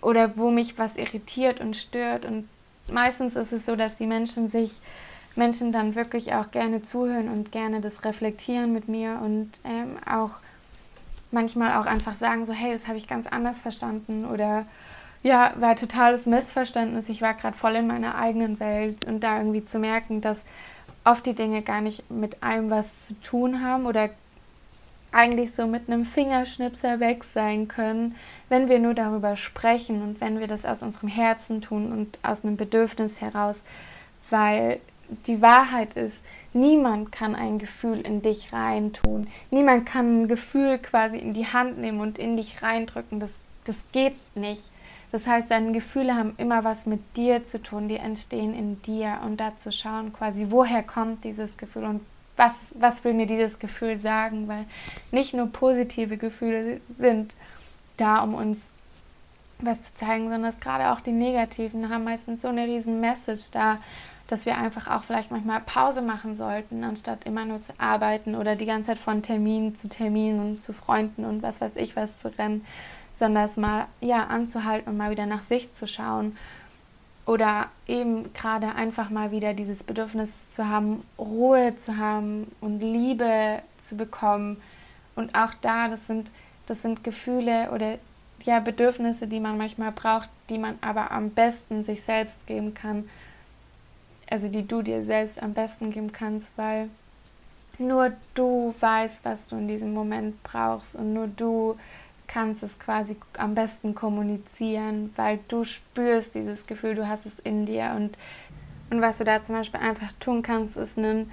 oder 0.00 0.36
wo 0.36 0.50
mich 0.50 0.78
was 0.78 0.96
irritiert 0.96 1.60
und 1.60 1.76
stört. 1.76 2.24
Und 2.24 2.48
meistens 2.88 3.36
ist 3.36 3.52
es 3.52 3.66
so, 3.66 3.76
dass 3.76 3.96
die 3.96 4.06
Menschen 4.06 4.48
sich, 4.48 4.80
Menschen 5.36 5.72
dann 5.72 5.94
wirklich 5.94 6.34
auch 6.34 6.50
gerne 6.50 6.82
zuhören 6.82 7.28
und 7.28 7.52
gerne 7.52 7.80
das 7.80 8.04
reflektieren 8.04 8.72
mit 8.72 8.88
mir 8.88 9.20
und 9.22 9.50
ähm, 9.64 9.96
auch 10.06 10.32
manchmal 11.30 11.80
auch 11.80 11.86
einfach 11.86 12.16
sagen, 12.16 12.46
so, 12.46 12.52
hey, 12.52 12.72
das 12.72 12.86
habe 12.86 12.98
ich 12.98 13.08
ganz 13.08 13.26
anders 13.26 13.58
verstanden 13.58 14.24
oder 14.24 14.66
ja, 15.22 15.52
war 15.56 15.76
totales 15.76 16.26
Missverständnis. 16.26 17.08
Ich 17.08 17.20
war 17.20 17.34
gerade 17.34 17.56
voll 17.56 17.76
in 17.76 17.86
meiner 17.86 18.14
eigenen 18.14 18.58
Welt 18.58 19.04
und 19.06 19.20
da 19.20 19.38
irgendwie 19.38 19.64
zu 19.64 19.78
merken, 19.78 20.20
dass 20.20 20.42
oft 21.04 21.26
die 21.26 21.34
Dinge 21.34 21.62
gar 21.62 21.80
nicht 21.80 22.10
mit 22.10 22.42
einem 22.42 22.70
was 22.70 23.02
zu 23.02 23.14
tun 23.20 23.62
haben 23.62 23.86
oder 23.86 24.10
eigentlich 25.12 25.54
so 25.54 25.66
mit 25.66 25.88
einem 25.88 26.04
Fingerschnipser 26.04 27.00
weg 27.00 27.24
sein 27.34 27.68
können, 27.68 28.14
wenn 28.48 28.68
wir 28.68 28.78
nur 28.78 28.94
darüber 28.94 29.36
sprechen 29.36 30.02
und 30.02 30.20
wenn 30.20 30.38
wir 30.38 30.46
das 30.46 30.64
aus 30.64 30.82
unserem 30.82 31.08
Herzen 31.08 31.60
tun 31.60 31.92
und 31.92 32.18
aus 32.22 32.44
einem 32.44 32.56
Bedürfnis 32.56 33.20
heraus, 33.20 33.62
weil 34.30 34.80
die 35.26 35.42
Wahrheit 35.42 35.94
ist, 35.94 36.16
niemand 36.52 37.12
kann 37.12 37.34
ein 37.34 37.58
Gefühl 37.58 38.00
in 38.00 38.22
dich 38.22 38.52
reintun. 38.52 39.26
Niemand 39.50 39.86
kann 39.86 40.22
ein 40.22 40.28
Gefühl 40.28 40.78
quasi 40.78 41.18
in 41.18 41.34
die 41.34 41.46
Hand 41.46 41.78
nehmen 41.78 42.00
und 42.00 42.18
in 42.18 42.36
dich 42.36 42.62
reindrücken. 42.62 43.20
Das, 43.20 43.30
das 43.64 43.76
geht 43.92 44.16
nicht. 44.34 44.70
Das 45.12 45.26
heißt, 45.26 45.50
deine 45.50 45.72
Gefühle 45.72 46.14
haben 46.14 46.34
immer 46.36 46.62
was 46.62 46.86
mit 46.86 47.00
dir 47.16 47.44
zu 47.44 47.60
tun, 47.60 47.88
die 47.88 47.96
entstehen 47.96 48.54
in 48.54 48.80
dir 48.82 49.20
und 49.24 49.38
da 49.38 49.56
zu 49.58 49.72
schauen 49.72 50.12
quasi, 50.12 50.46
woher 50.50 50.82
kommt 50.82 51.24
dieses 51.24 51.56
Gefühl 51.56 51.84
und 51.84 52.00
was, 52.36 52.54
was 52.74 53.04
will 53.04 53.14
mir 53.14 53.26
dieses 53.26 53.58
Gefühl 53.58 53.98
sagen, 53.98 54.48
weil 54.48 54.64
nicht 55.10 55.34
nur 55.34 55.48
positive 55.48 56.16
Gefühle 56.16 56.80
sind 56.98 57.34
da, 57.96 58.22
um 58.22 58.34
uns 58.34 58.60
was 59.58 59.82
zu 59.82 59.94
zeigen, 59.94 60.30
sondern 60.30 60.54
gerade 60.60 60.90
auch 60.90 61.00
die 61.00 61.12
negativen 61.12 61.90
haben 61.90 62.04
meistens 62.04 62.42
so 62.42 62.48
eine 62.48 62.64
riesen 62.64 63.00
Message 63.00 63.50
da, 63.50 63.78
dass 64.30 64.46
wir 64.46 64.56
einfach 64.56 64.86
auch 64.86 65.02
vielleicht 65.02 65.30
manchmal 65.30 65.60
Pause 65.60 66.02
machen 66.02 66.34
sollten, 66.34 66.84
anstatt 66.84 67.24
immer 67.24 67.44
nur 67.44 67.60
zu 67.62 67.72
arbeiten 67.78 68.36
oder 68.36 68.54
die 68.54 68.66
ganze 68.66 68.88
Zeit 68.88 68.98
von 68.98 69.22
Termin 69.22 69.76
zu 69.76 69.88
Termin 69.88 70.38
und 70.38 70.60
zu 70.60 70.72
Freunden 70.72 71.24
und 71.24 71.42
was 71.42 71.60
weiß 71.60 71.76
ich 71.76 71.96
was 71.96 72.16
zu 72.18 72.28
rennen, 72.38 72.64
sondern 73.18 73.44
es 73.44 73.56
mal 73.56 73.86
ja 74.00 74.26
anzuhalten 74.26 74.90
und 74.90 74.96
mal 74.96 75.10
wieder 75.10 75.26
nach 75.26 75.42
sich 75.42 75.74
zu 75.74 75.86
schauen 75.86 76.36
oder 77.26 77.66
eben 77.86 78.32
gerade 78.32 78.74
einfach 78.74 79.10
mal 79.10 79.30
wieder 79.30 79.52
dieses 79.54 79.82
Bedürfnis 79.82 80.30
zu 80.52 80.68
haben, 80.68 81.04
Ruhe 81.18 81.76
zu 81.76 81.96
haben 81.96 82.50
und 82.60 82.80
Liebe 82.80 83.62
zu 83.84 83.96
bekommen 83.96 84.62
und 85.16 85.34
auch 85.34 85.54
da 85.60 85.88
das 85.88 86.06
sind 86.06 86.30
das 86.66 86.82
sind 86.82 87.02
Gefühle 87.02 87.70
oder 87.72 87.98
ja 88.44 88.60
Bedürfnisse, 88.60 89.26
die 89.26 89.40
man 89.40 89.58
manchmal 89.58 89.92
braucht, 89.92 90.28
die 90.48 90.58
man 90.58 90.78
aber 90.80 91.10
am 91.10 91.30
besten 91.30 91.84
sich 91.84 92.02
selbst 92.02 92.46
geben 92.46 92.74
kann. 92.74 93.08
Also 94.30 94.48
die 94.48 94.66
du 94.66 94.82
dir 94.82 95.04
selbst 95.04 95.42
am 95.42 95.54
besten 95.54 95.90
geben 95.90 96.12
kannst, 96.12 96.48
weil 96.56 96.88
nur 97.78 98.12
du 98.34 98.74
weißt, 98.78 99.24
was 99.24 99.46
du 99.46 99.56
in 99.56 99.68
diesem 99.68 99.92
Moment 99.92 100.42
brauchst 100.42 100.94
und 100.94 101.12
nur 101.12 101.26
du 101.26 101.76
kannst 102.28 102.62
es 102.62 102.78
quasi 102.78 103.16
am 103.38 103.54
besten 103.56 103.94
kommunizieren, 103.94 105.12
weil 105.16 105.40
du 105.48 105.64
spürst 105.64 106.34
dieses 106.36 106.64
Gefühl, 106.66 106.94
du 106.94 107.08
hast 107.08 107.26
es 107.26 107.32
in 107.42 107.66
dir. 107.66 107.92
Und, 107.96 108.16
und 108.90 109.00
was 109.00 109.18
du 109.18 109.24
da 109.24 109.42
zum 109.42 109.56
Beispiel 109.56 109.80
einfach 109.80 110.12
tun 110.20 110.42
kannst, 110.42 110.76
ist 110.76 110.96
ein 110.96 111.32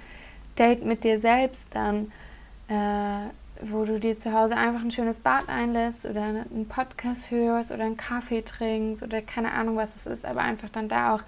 Date 0.58 0.84
mit 0.84 1.04
dir 1.04 1.20
selbst 1.20 1.68
dann, 1.70 2.10
äh, 2.68 3.30
wo 3.62 3.84
du 3.84 4.00
dir 4.00 4.18
zu 4.18 4.32
Hause 4.32 4.56
einfach 4.56 4.80
ein 4.80 4.90
schönes 4.90 5.20
Bad 5.20 5.48
einlässt 5.48 6.04
oder 6.04 6.22
einen 6.22 6.66
Podcast 6.68 7.30
hörst 7.30 7.70
oder 7.70 7.84
einen 7.84 7.96
Kaffee 7.96 8.42
trinkst 8.42 9.02
oder 9.04 9.22
keine 9.22 9.52
Ahnung, 9.52 9.76
was 9.76 9.94
es 9.94 10.06
ist, 10.06 10.24
aber 10.24 10.40
einfach 10.40 10.68
dann 10.70 10.88
da 10.88 11.14
auch 11.14 11.22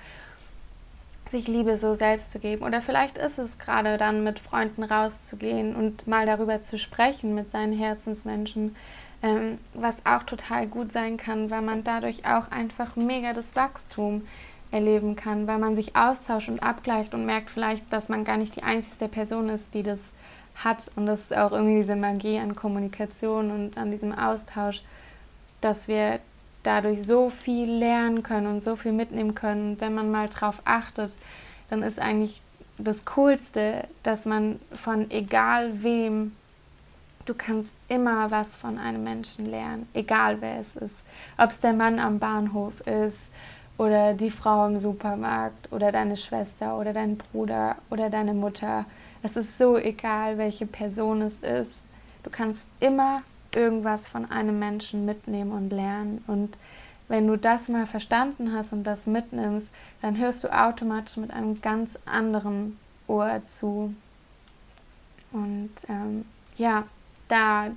sich 1.30 1.46
Liebe 1.46 1.76
so 1.76 1.94
selbst 1.94 2.32
zu 2.32 2.38
geben. 2.38 2.64
Oder 2.64 2.82
vielleicht 2.82 3.18
ist 3.18 3.38
es 3.38 3.58
gerade 3.58 3.96
dann 3.96 4.25
mit 4.25 4.38
Freunden 4.40 4.82
rauszugehen 4.82 5.75
und 5.76 6.06
mal 6.06 6.26
darüber 6.26 6.62
zu 6.62 6.78
sprechen 6.78 7.34
mit 7.34 7.50
seinen 7.52 7.72
Herzensmenschen, 7.72 8.76
ähm, 9.22 9.58
was 9.75 9.94
auch 10.04 10.25
total 10.25 10.66
gut 10.66 10.92
sein 10.92 11.16
kann, 11.16 11.50
weil 11.50 11.62
man 11.62 11.84
dadurch 11.84 12.25
auch 12.26 12.50
einfach 12.50 12.96
mega 12.96 13.32
das 13.32 13.54
Wachstum 13.54 14.26
erleben 14.70 15.16
kann, 15.16 15.46
weil 15.46 15.58
man 15.58 15.76
sich 15.76 15.96
austauscht 15.96 16.49
und 16.49 16.62
abgleicht 16.62 17.14
und 17.14 17.26
merkt 17.26 17.50
vielleicht, 17.50 17.92
dass 17.92 18.08
man 18.08 18.25
gar 18.25 18.37
nicht 18.37 18.56
die 18.56 18.62
einzige 18.62 19.08
Person 19.08 19.49
ist, 19.49 19.64
die 19.75 19.82
das 19.82 19.99
hat. 20.54 20.90
Und 20.96 21.06
das 21.06 21.20
ist 21.20 21.37
auch 21.37 21.52
irgendwie 21.52 21.80
diese 21.80 21.96
Magie 21.96 22.38
an 22.38 22.54
Kommunikation 22.54 23.50
und 23.50 23.76
an 23.76 23.90
diesem 23.90 24.12
Austausch, 24.12 24.82
dass 25.60 25.88
wir 25.88 26.20
dadurch 26.62 27.04
so 27.06 27.30
viel 27.30 27.70
lernen 27.70 28.22
können 28.22 28.46
und 28.46 28.62
so 28.62 28.76
viel 28.76 28.92
mitnehmen 28.92 29.34
können. 29.34 29.80
Wenn 29.80 29.94
man 29.94 30.10
mal 30.10 30.28
drauf 30.28 30.60
achtet, 30.64 31.16
dann 31.68 31.82
ist 31.82 31.98
eigentlich 31.98 32.40
das 32.78 33.04
Coolste, 33.04 33.86
dass 34.02 34.24
man 34.24 34.60
von 34.72 35.10
egal 35.10 35.82
wem 35.82 36.32
Du 37.26 37.34
kannst 37.34 37.72
immer 37.86 38.30
was 38.30 38.56
von 38.56 38.78
einem 38.78 39.04
Menschen 39.04 39.46
lernen, 39.46 39.86
egal 39.92 40.40
wer 40.40 40.60
es 40.60 40.82
ist. 40.82 40.96
Ob 41.38 41.50
es 41.50 41.60
der 41.60 41.74
Mann 41.74 41.98
am 42.00 42.18
Bahnhof 42.18 42.80
ist 42.86 43.20
oder 43.78 44.14
die 44.14 44.30
Frau 44.30 44.66
im 44.66 44.80
Supermarkt 44.80 45.70
oder 45.70 45.92
deine 45.92 46.16
Schwester 46.16 46.76
oder 46.78 46.92
dein 46.92 47.18
Bruder 47.18 47.76
oder 47.90 48.10
deine 48.10 48.34
Mutter. 48.34 48.84
Es 49.22 49.36
ist 49.36 49.58
so 49.58 49.76
egal, 49.76 50.38
welche 50.38 50.66
Person 50.66 51.22
es 51.22 51.34
ist. 51.34 51.72
Du 52.24 52.30
kannst 52.30 52.66
immer 52.80 53.22
irgendwas 53.54 54.09
von 54.09 54.30
einem 54.30 54.59
Menschen 54.59 55.04
mitnehmen 55.04 55.52
und 55.52 55.73
lernen. 55.73 56.23
Und 56.26 56.59
wenn 57.09 57.26
du 57.26 57.37
das 57.37 57.69
mal 57.69 57.87
verstanden 57.87 58.52
hast 58.52 58.73
und 58.73 58.85
das 58.85 59.07
mitnimmst, 59.07 59.69
dann 60.02 60.16
hörst 60.16 60.45
du 60.45 60.49
automatisch 60.49 61.16
mit 61.16 61.33
einem 61.33 61.61
ganz 61.61 61.90
anderen 62.07 62.78
Ohr 63.07 63.42
zu. 63.49 63.95
Und 65.33 65.71
ähm, 65.88 66.25
ja, 66.57 66.85
da 67.28 67.71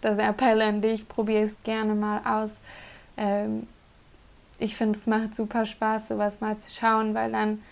das 0.00 0.18
Appell 0.18 0.62
an 0.62 0.82
dich, 0.82 1.08
probier 1.08 1.40
es 1.40 1.56
gerne 1.64 1.94
mal 1.94 2.20
aus. 2.24 2.50
Ähm, 3.16 3.66
ich 4.58 4.76
finde, 4.76 4.98
es 4.98 5.06
macht 5.06 5.34
super 5.34 5.66
Spaß, 5.66 6.08
sowas 6.08 6.40
mal 6.40 6.58
zu 6.58 6.70
schauen, 6.70 7.14
weil 7.14 7.32
dann 7.32 7.62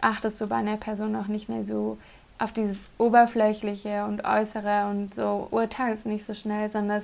achtest 0.00 0.40
du 0.40 0.46
bei 0.46 0.56
einer 0.56 0.76
Person 0.76 1.16
auch 1.16 1.26
nicht 1.26 1.48
mehr 1.48 1.64
so 1.64 1.98
auf 2.38 2.52
dieses 2.52 2.78
Oberflächliche 2.98 4.04
und 4.04 4.24
Äußere 4.24 4.88
und 4.88 5.14
so 5.14 5.48
urteilst 5.50 6.06
nicht 6.06 6.26
so 6.26 6.34
schnell, 6.34 6.70
sondern 6.70 7.02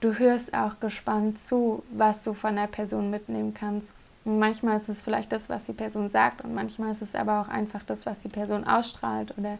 du 0.00 0.18
hörst 0.18 0.52
auch 0.52 0.80
gespannt 0.80 1.38
zu, 1.40 1.82
was 1.90 2.22
du 2.22 2.34
von 2.34 2.56
der 2.56 2.66
Person 2.66 3.10
mitnehmen 3.10 3.54
kannst. 3.54 3.88
Und 4.24 4.38
manchmal 4.38 4.78
ist 4.78 4.88
es 4.88 5.02
vielleicht 5.02 5.32
das, 5.32 5.48
was 5.48 5.64
die 5.64 5.72
Person 5.72 6.10
sagt 6.10 6.42
und 6.42 6.54
manchmal 6.54 6.92
ist 6.92 7.02
es 7.02 7.14
aber 7.14 7.42
auch 7.42 7.48
einfach 7.48 7.82
das, 7.84 8.04
was 8.06 8.18
die 8.20 8.28
Person 8.28 8.66
ausstrahlt 8.66 9.36
oder 9.38 9.58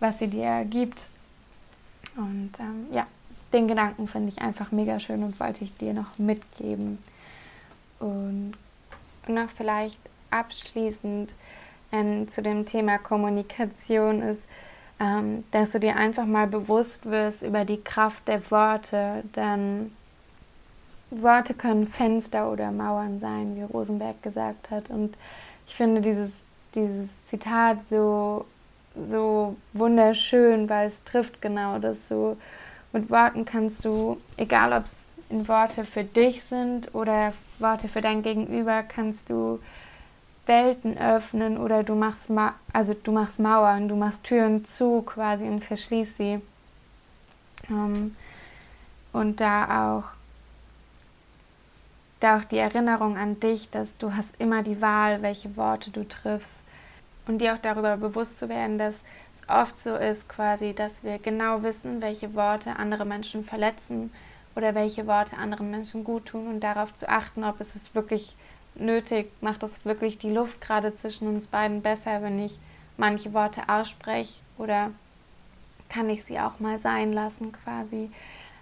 was 0.00 0.18
sie 0.18 0.28
dir 0.28 0.64
gibt. 0.64 1.06
Und 2.16 2.52
ähm, 2.58 2.86
ja, 2.92 3.06
den 3.52 3.68
Gedanken 3.68 4.06
finde 4.06 4.28
ich 4.28 4.40
einfach 4.40 4.70
mega 4.70 5.00
schön 5.00 5.22
und 5.22 5.40
wollte 5.40 5.64
ich 5.64 5.76
dir 5.76 5.94
noch 5.94 6.18
mitgeben. 6.18 6.98
Und 8.00 8.52
noch 9.26 9.50
vielleicht 9.50 9.98
abschließend 10.30 11.34
ähm, 11.92 12.30
zu 12.32 12.42
dem 12.42 12.66
Thema 12.66 12.98
Kommunikation 12.98 14.22
ist, 14.22 14.42
ähm, 15.02 15.44
dass 15.50 15.72
du 15.72 15.80
dir 15.80 15.96
einfach 15.96 16.26
mal 16.26 16.46
bewusst 16.46 17.04
wirst 17.04 17.42
über 17.42 17.64
die 17.64 17.82
Kraft 17.82 18.28
der 18.28 18.48
Worte, 18.50 19.24
denn 19.34 19.92
Worte 21.10 21.54
können 21.54 21.88
Fenster 21.88 22.50
oder 22.50 22.70
Mauern 22.70 23.20
sein, 23.20 23.56
wie 23.56 23.62
Rosenberg 23.62 24.22
gesagt 24.22 24.70
hat. 24.70 24.88
Und 24.88 25.16
ich 25.66 25.74
finde 25.74 26.00
dieses, 26.00 26.30
dieses 26.74 27.08
Zitat 27.28 27.78
so 27.90 28.46
so 28.94 29.56
wunderschön, 29.72 30.68
weil 30.68 30.88
es 30.88 31.04
trifft 31.04 31.40
genau 31.40 31.78
das 31.78 31.96
so. 32.08 32.36
Mit 32.92 33.10
Worten 33.10 33.44
kannst 33.44 33.84
du, 33.84 34.20
egal 34.36 34.72
ob 34.72 34.84
es 34.84 34.94
in 35.30 35.48
Worte 35.48 35.84
für 35.84 36.04
dich 36.04 36.44
sind 36.44 36.94
oder 36.94 37.32
Worte 37.58 37.88
für 37.88 38.02
dein 38.02 38.22
Gegenüber, 38.22 38.82
kannst 38.82 39.30
du 39.30 39.60
Welten 40.46 40.98
öffnen 40.98 41.56
oder 41.58 41.84
du 41.84 41.94
machst 41.94 42.28
Ma 42.28 42.54
also 42.72 42.94
du 42.94 43.12
machst 43.12 43.38
Mauern, 43.38 43.88
du 43.88 43.96
machst 43.96 44.24
Türen 44.24 44.64
zu 44.64 45.02
quasi 45.02 45.44
und 45.44 45.64
verschließt 45.64 46.16
sie. 46.16 46.40
Ähm, 47.70 48.16
und 49.12 49.40
da 49.40 49.94
auch 49.94 50.04
da 52.20 52.38
auch 52.38 52.44
die 52.44 52.58
Erinnerung 52.58 53.16
an 53.16 53.40
dich, 53.40 53.70
dass 53.70 53.96
du 53.98 54.14
hast 54.14 54.34
immer 54.38 54.62
die 54.62 54.80
Wahl, 54.80 55.22
welche 55.22 55.56
Worte 55.56 55.90
du 55.90 56.06
triffst 56.06 56.56
und 57.26 57.38
dir 57.38 57.54
auch 57.54 57.58
darüber 57.58 57.96
bewusst 57.96 58.38
zu 58.38 58.48
werden, 58.48 58.78
dass 58.78 58.94
es 59.34 59.48
oft 59.48 59.78
so 59.78 59.96
ist, 59.96 60.28
quasi, 60.28 60.72
dass 60.72 60.92
wir 61.02 61.18
genau 61.18 61.62
wissen, 61.62 62.00
welche 62.00 62.34
Worte 62.34 62.76
andere 62.76 63.04
Menschen 63.04 63.44
verletzen 63.44 64.12
oder 64.54 64.74
welche 64.74 65.06
Worte 65.06 65.36
anderen 65.36 65.70
Menschen 65.70 66.04
gut 66.04 66.26
tun 66.26 66.46
und 66.46 66.60
darauf 66.60 66.94
zu 66.94 67.08
achten, 67.08 67.42
ob 67.44 67.60
es 67.60 67.74
es 67.74 67.94
wirklich 67.94 68.36
nötig 68.74 69.30
macht, 69.40 69.62
es 69.62 69.84
wirklich 69.84 70.18
die 70.18 70.30
Luft 70.30 70.60
gerade 70.60 70.96
zwischen 70.96 71.28
uns 71.28 71.46
beiden 71.46 71.82
besser, 71.82 72.22
wenn 72.22 72.44
ich 72.44 72.58
manche 72.96 73.32
Worte 73.32 73.68
ausspreche 73.68 74.40
oder 74.58 74.90
kann 75.88 76.08
ich 76.08 76.24
sie 76.24 76.38
auch 76.38 76.58
mal 76.58 76.78
sein 76.78 77.12
lassen 77.12 77.52
quasi. 77.52 78.10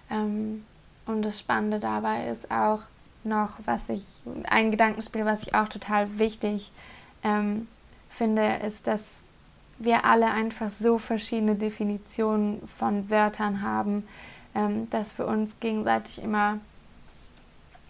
Ähm, 0.09 0.65
und 1.05 1.23
das 1.23 1.39
Spannende 1.39 1.79
dabei 1.79 2.27
ist 2.27 2.51
auch, 2.51 2.81
noch, 3.23 3.51
was 3.65 3.81
ich, 3.89 4.03
ein 4.45 4.71
Gedankenspiel, 4.71 5.25
was 5.25 5.43
ich 5.43 5.53
auch 5.53 5.67
total 5.67 6.17
wichtig 6.17 6.71
ähm, 7.23 7.67
finde, 8.09 8.59
ist, 8.67 8.85
dass 8.87 9.01
wir 9.77 10.05
alle 10.05 10.27
einfach 10.27 10.71
so 10.79 10.97
verschiedene 10.97 11.55
Definitionen 11.55 12.67
von 12.77 13.09
Wörtern 13.09 13.61
haben, 13.61 14.07
ähm, 14.55 14.89
dass 14.89 15.17
wir 15.17 15.27
uns 15.27 15.59
gegenseitig 15.59 16.21
immer, 16.21 16.59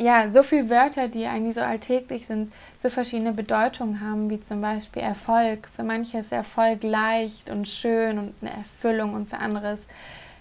ja, 0.02 0.32
so 0.32 0.42
viele 0.42 0.70
Wörter, 0.70 1.08
die 1.08 1.28
eigentlich 1.28 1.56
so 1.56 1.62
alltäglich 1.62 2.26
sind, 2.26 2.52
so 2.80 2.90
verschiedene 2.90 3.34
Bedeutungen 3.34 4.02
haben, 4.02 4.32
wie 4.32 4.42
zum 4.42 4.60
Beispiel 4.60 5.04
Erfolg. 5.04 5.70
Für 5.76 5.84
manche 5.84 6.18
ist 6.18 6.32
Erfolg 6.32 6.82
leicht 6.82 7.52
und 7.52 7.68
schön 7.68 8.18
und 8.18 8.34
eine 8.42 8.52
Erfüllung 8.52 9.14
und 9.14 9.30
für 9.30 9.38
andere 9.38 9.74
ist 9.74 9.86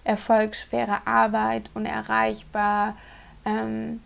Erfolg 0.02 0.56
schwere 0.56 1.06
Arbeit, 1.06 1.68
unerreichbar, 1.74 2.96
ähm, 3.44 4.00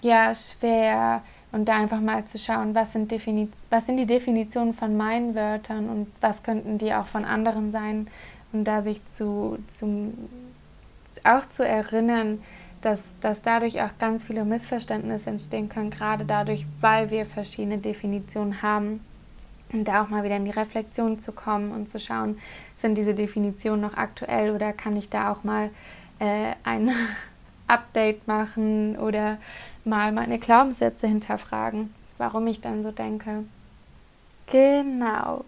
ja 0.00 0.34
schwer 0.34 1.22
und 1.52 1.68
da 1.68 1.76
einfach 1.76 2.00
mal 2.00 2.24
zu 2.24 2.38
schauen, 2.38 2.74
was 2.74 2.90
sind, 2.92 3.12
was 3.68 3.84
sind 3.84 3.98
die 3.98 4.06
Definitionen 4.06 4.72
von 4.72 4.96
meinen 4.96 5.34
Wörtern 5.34 5.90
und 5.90 6.10
was 6.22 6.42
könnten 6.42 6.78
die 6.78 6.94
auch 6.94 7.06
von 7.06 7.26
anderen 7.26 7.70
sein 7.70 8.08
und 8.52 8.64
da 8.64 8.82
sich 8.82 9.00
zu, 9.12 9.58
zu 9.68 10.14
auch 11.22 11.46
zu 11.50 11.66
erinnern, 11.66 12.42
dass, 12.84 13.00
dass 13.20 13.40
dadurch 13.42 13.80
auch 13.80 13.96
ganz 13.98 14.24
viele 14.24 14.44
Missverständnisse 14.44 15.30
entstehen 15.30 15.68
können, 15.68 15.90
gerade 15.90 16.24
dadurch, 16.24 16.66
weil 16.80 17.10
wir 17.10 17.26
verschiedene 17.26 17.78
Definitionen 17.78 18.62
haben. 18.62 19.00
Und 19.72 19.86
da 19.86 20.02
auch 20.02 20.08
mal 20.08 20.22
wieder 20.22 20.36
in 20.36 20.44
die 20.44 20.50
Reflexion 20.50 21.18
zu 21.18 21.32
kommen 21.32 21.72
und 21.72 21.90
zu 21.90 21.98
schauen, 21.98 22.38
sind 22.80 22.96
diese 22.96 23.14
Definitionen 23.14 23.80
noch 23.80 23.96
aktuell 23.96 24.54
oder 24.54 24.72
kann 24.72 24.96
ich 24.96 25.08
da 25.08 25.32
auch 25.32 25.42
mal 25.42 25.70
äh, 26.18 26.52
ein 26.64 26.90
Update 27.66 28.26
machen 28.28 28.96
oder 28.96 29.38
mal 29.84 30.12
meine 30.12 30.38
Glaubenssätze 30.38 31.06
hinterfragen, 31.06 31.94
warum 32.18 32.46
ich 32.46 32.60
dann 32.60 32.82
so 32.82 32.90
denke. 32.90 33.44
Genau. 34.46 35.44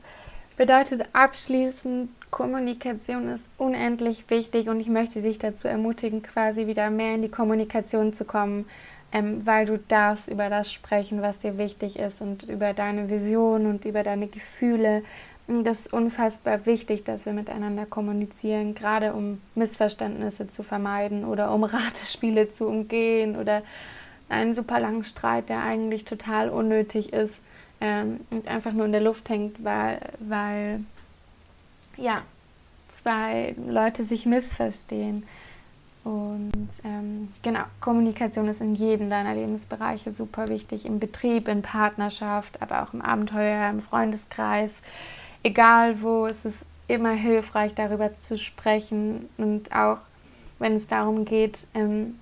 Bedeutet 0.57 1.11
abschließend, 1.13 2.09
Kommunikation 2.31 3.29
ist 3.29 3.45
unendlich 3.57 4.29
wichtig 4.29 4.69
und 4.69 4.81
ich 4.81 4.89
möchte 4.89 5.23
dich 5.23 5.39
dazu 5.39 5.69
ermutigen, 5.69 6.23
quasi 6.23 6.67
wieder 6.67 6.91
mehr 6.91 7.15
in 7.15 7.23
die 7.23 7.31
Kommunikation 7.31 8.13
zu 8.13 8.25
kommen, 8.25 8.67
ähm, 9.13 9.47
weil 9.47 9.67
du 9.67 9.79
darfst 9.79 10.29
über 10.29 10.51
das 10.51 10.73
sprechen, 10.73 11.23
was 11.23 11.39
dir 11.39 11.57
wichtig 11.59 11.99
ist 11.99 12.21
und 12.21 12.43
über 12.45 12.75
deine 12.75 13.09
Vision 13.09 13.67
und 13.67 13.85
über 13.85 14.03
deine 14.03 14.27
Gefühle. 14.27 15.03
Das 15.49 15.79
ist 15.79 15.93
unfassbar 15.93 16.67
wichtig, 16.67 17.05
dass 17.05 17.25
wir 17.25 17.33
miteinander 17.33 17.87
kommunizieren, 17.87 18.75
gerade 18.75 19.13
um 19.13 19.41
Missverständnisse 19.55 20.49
zu 20.49 20.65
vermeiden 20.65 21.25
oder 21.25 21.53
um 21.53 21.63
Ratespiele 21.65 22.51
zu 22.51 22.67
umgehen 22.67 23.37
oder 23.37 23.63
einen 24.29 24.55
super 24.55 24.81
langen 24.81 25.05
Streit, 25.05 25.49
der 25.49 25.63
eigentlich 25.63 26.05
total 26.05 26.51
unnötig 26.51 27.13
ist 27.13 27.35
ähm, 27.81 28.21
und 28.31 28.49
einfach 28.49 28.73
nur 28.73 28.87
in 28.87 28.93
der 28.93 29.01
Luft 29.01 29.29
hängt, 29.29 29.63
weil, 29.63 30.01
weil 30.19 30.81
ja, 31.97 32.23
zwei 33.03 33.55
Leute 33.67 34.05
sich 34.05 34.27
missverstehen. 34.27 35.25
Und 36.05 36.69
ähm, 36.85 37.33
genau, 37.43 37.65
Kommunikation 37.81 38.47
ist 38.47 38.61
in 38.61 38.77
jedem 38.77 39.11
deiner 39.11 39.35
Lebensbereiche 39.35 40.13
super 40.13 40.47
wichtig, 40.49 40.87
im 40.87 41.01
Betrieb, 41.01 41.49
in 41.49 41.63
Partnerschaft, 41.63 42.63
aber 42.63 42.83
auch 42.83 42.95
im 42.95 43.03
Abenteuer, 43.03 43.69
im 43.69 43.83
Freundeskreis, 43.83 44.71
egal 45.43 46.01
wo, 46.03 46.27
es 46.27 46.45
ist 46.45 46.59
immer 46.87 47.11
hilfreich, 47.11 47.75
darüber 47.75 48.11
zu 48.21 48.39
sprechen. 48.39 49.29
Und 49.37 49.73
auch 49.75 49.99
wenn 50.61 50.75
es 50.75 50.87
darum 50.87 51.25
geht, 51.25 51.67
ähm, 51.75 52.19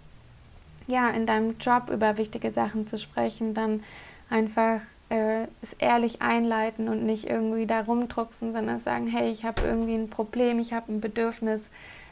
ja, 0.86 1.10
in 1.10 1.26
deinem 1.26 1.56
Job 1.58 1.90
über 1.90 2.16
wichtige 2.16 2.52
Sachen 2.52 2.86
zu 2.88 2.98
sprechen, 2.98 3.54
dann 3.54 3.82
einfach 4.30 4.80
äh, 5.14 5.46
es 5.62 5.72
ehrlich 5.74 6.20
einleiten 6.22 6.88
und 6.88 7.04
nicht 7.06 7.28
irgendwie 7.28 7.66
da 7.66 7.82
rumdrucksen, 7.82 8.52
sondern 8.52 8.80
sagen, 8.80 9.06
hey, 9.06 9.30
ich 9.30 9.44
habe 9.44 9.64
irgendwie 9.64 9.94
ein 9.94 10.10
Problem, 10.10 10.58
ich 10.58 10.72
habe 10.72 10.92
ein 10.92 11.00
Bedürfnis, 11.00 11.62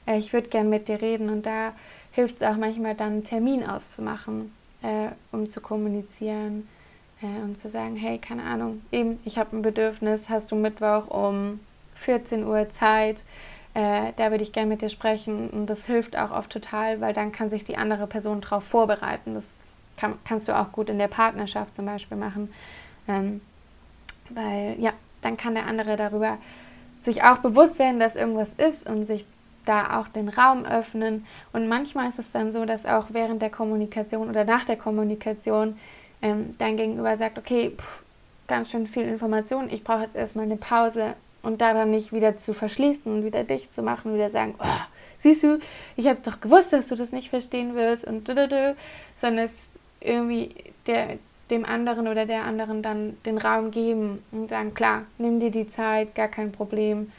äh, 0.07 0.19
ich 0.19 0.33
würde 0.33 0.49
gern 0.49 0.71
mit 0.71 0.89
dir 0.89 1.03
reden 1.03 1.29
und 1.29 1.45
da 1.45 1.73
hilft 2.13 2.37
es 2.41 2.47
auch 2.47 2.57
manchmal 2.57 2.95
dann 2.95 3.13
einen 3.13 3.25
Termin 3.25 3.67
auszumachen, 3.67 4.53
äh, 4.83 5.09
um 5.33 5.51
zu 5.51 5.61
kommunizieren 5.61 6.69
äh, 7.23 7.43
und 7.43 7.59
zu 7.59 7.69
sagen, 7.69 7.97
hey, 7.97 8.19
keine 8.19 8.45
Ahnung, 8.45 8.83
eben, 8.93 9.19
ich 9.25 9.37
habe 9.37 9.57
ein 9.57 9.63
Bedürfnis, 9.63 10.29
hast 10.29 10.53
du 10.53 10.57
Mittwoch 10.57 11.09
um 11.09 11.59
14 11.97 12.47
Uhr 12.47 12.69
Zeit, 12.71 13.25
äh, 13.75 14.13
da 14.17 14.31
würde 14.31 14.45
ich 14.45 14.53
gerne 14.53 14.69
mit 14.69 14.83
dir 14.83 14.91
sprechen. 14.91 15.49
Und 15.51 15.67
das 15.67 15.85
hilft 15.87 16.17
auch 16.17 16.31
oft 16.31 16.51
total, 16.51 17.01
weil 17.01 17.15
dann 17.15 17.33
kann 17.33 17.51
sich 17.51 17.65
die 17.65 17.77
andere 17.77 18.07
Person 18.07 18.41
darauf 18.41 18.65
vorbereiten. 18.65 19.35
Das 19.35 19.45
kann, 19.97 20.19
kannst 20.25 20.49
du 20.49 20.57
auch 20.57 20.73
gut 20.73 20.91
in 20.91 20.99
der 20.99 21.09
Partnerschaft 21.09 21.75
zum 21.75 21.87
Beispiel 21.87 22.17
machen. 22.17 22.53
Ähm, 23.09 23.41
weil, 24.31 24.77
ja, 24.79 24.93
dann 25.23 25.37
kann 25.37 25.55
der 25.55 25.67
andere 25.67 25.97
darüber 25.97 26.39
sich 27.05 27.23
auch 27.23 27.39
bewusst 27.39 27.79
werden, 27.79 28.01
dass 28.01 28.17
irgendwas 28.17 28.49
ist 28.57 28.89
und 28.89 29.07
sich 29.07 29.27
da 29.65 30.01
auch 30.01 30.09
den 30.09 30.29
Raum 30.29 30.65
öffnen. 30.65 31.27
Und 31.53 31.69
manchmal 31.69 32.11
ist 32.11 32.19
es 32.19 32.31
dann 32.33 32.53
so, 32.53 32.65
dass 32.65 32.87
auch 32.87 33.07
während 33.11 33.43
der 33.43 33.51
Kommunikation 33.51 34.29
oder 34.29 34.45
nach 34.45 34.65
der 34.65 34.77
Kommunikation 34.77 35.79
ähm, 36.21 36.55
dein 36.59 36.77
Gegenüber 36.77 37.17
sagt, 37.17 37.39
okay, 37.39 37.73
pff, 37.77 38.05
ganz 38.49 38.71
schön 38.71 38.87
viel 38.87 39.05
Information, 39.05 39.71
ich 39.71 39.85
brauche 39.85 40.03
jetzt 40.03 40.17
erstmal 40.17 40.45
eine 40.45 40.57
Pause 40.57 41.15
und 41.43 41.61
daran 41.61 41.91
nicht 41.91 42.13
wieder 42.13 42.39
zu 42.39 42.55
verschließen 42.55 43.13
und 43.13 43.25
wieder 43.25 43.45
dicht 43.45 43.75
zu 43.75 43.83
machen, 43.83 44.15
wieder 44.15 44.31
sagen, 44.31 44.55
oh, 44.59 44.81
siehst 45.21 45.43
du, 45.43 45.59
ich 45.97 46.07
habe 46.07 46.21
doch 46.23 46.41
gewusst, 46.41 46.73
dass 46.73 46.89
du 46.89 46.97
das 46.97 47.13
nicht 47.13 47.31
verstehen 47.31 47.75
wirst 47.75 48.05
und 48.05 48.29
du, 48.29 48.77
sondern 49.21 49.47
es 49.47 49.53
irgendwie 50.01 50.55
der, 50.87 51.19
dem 51.51 51.65
anderen 51.65 52.09
oder 52.09 52.27
der 52.27 52.45
anderen 52.45 52.83
dann 52.83 53.17
den 53.27 53.39
Raum 53.39 53.71
geben 53.71 54.23
und 54.33 54.49
sagen, 54.49 54.75
klar, 54.75 55.03
nimm 55.19 55.41
dir 55.41 55.51
die 55.51 55.69
Zeit, 55.69 56.15
gar 56.15 56.29
kein 56.29 56.53
Problem, 56.53 57.13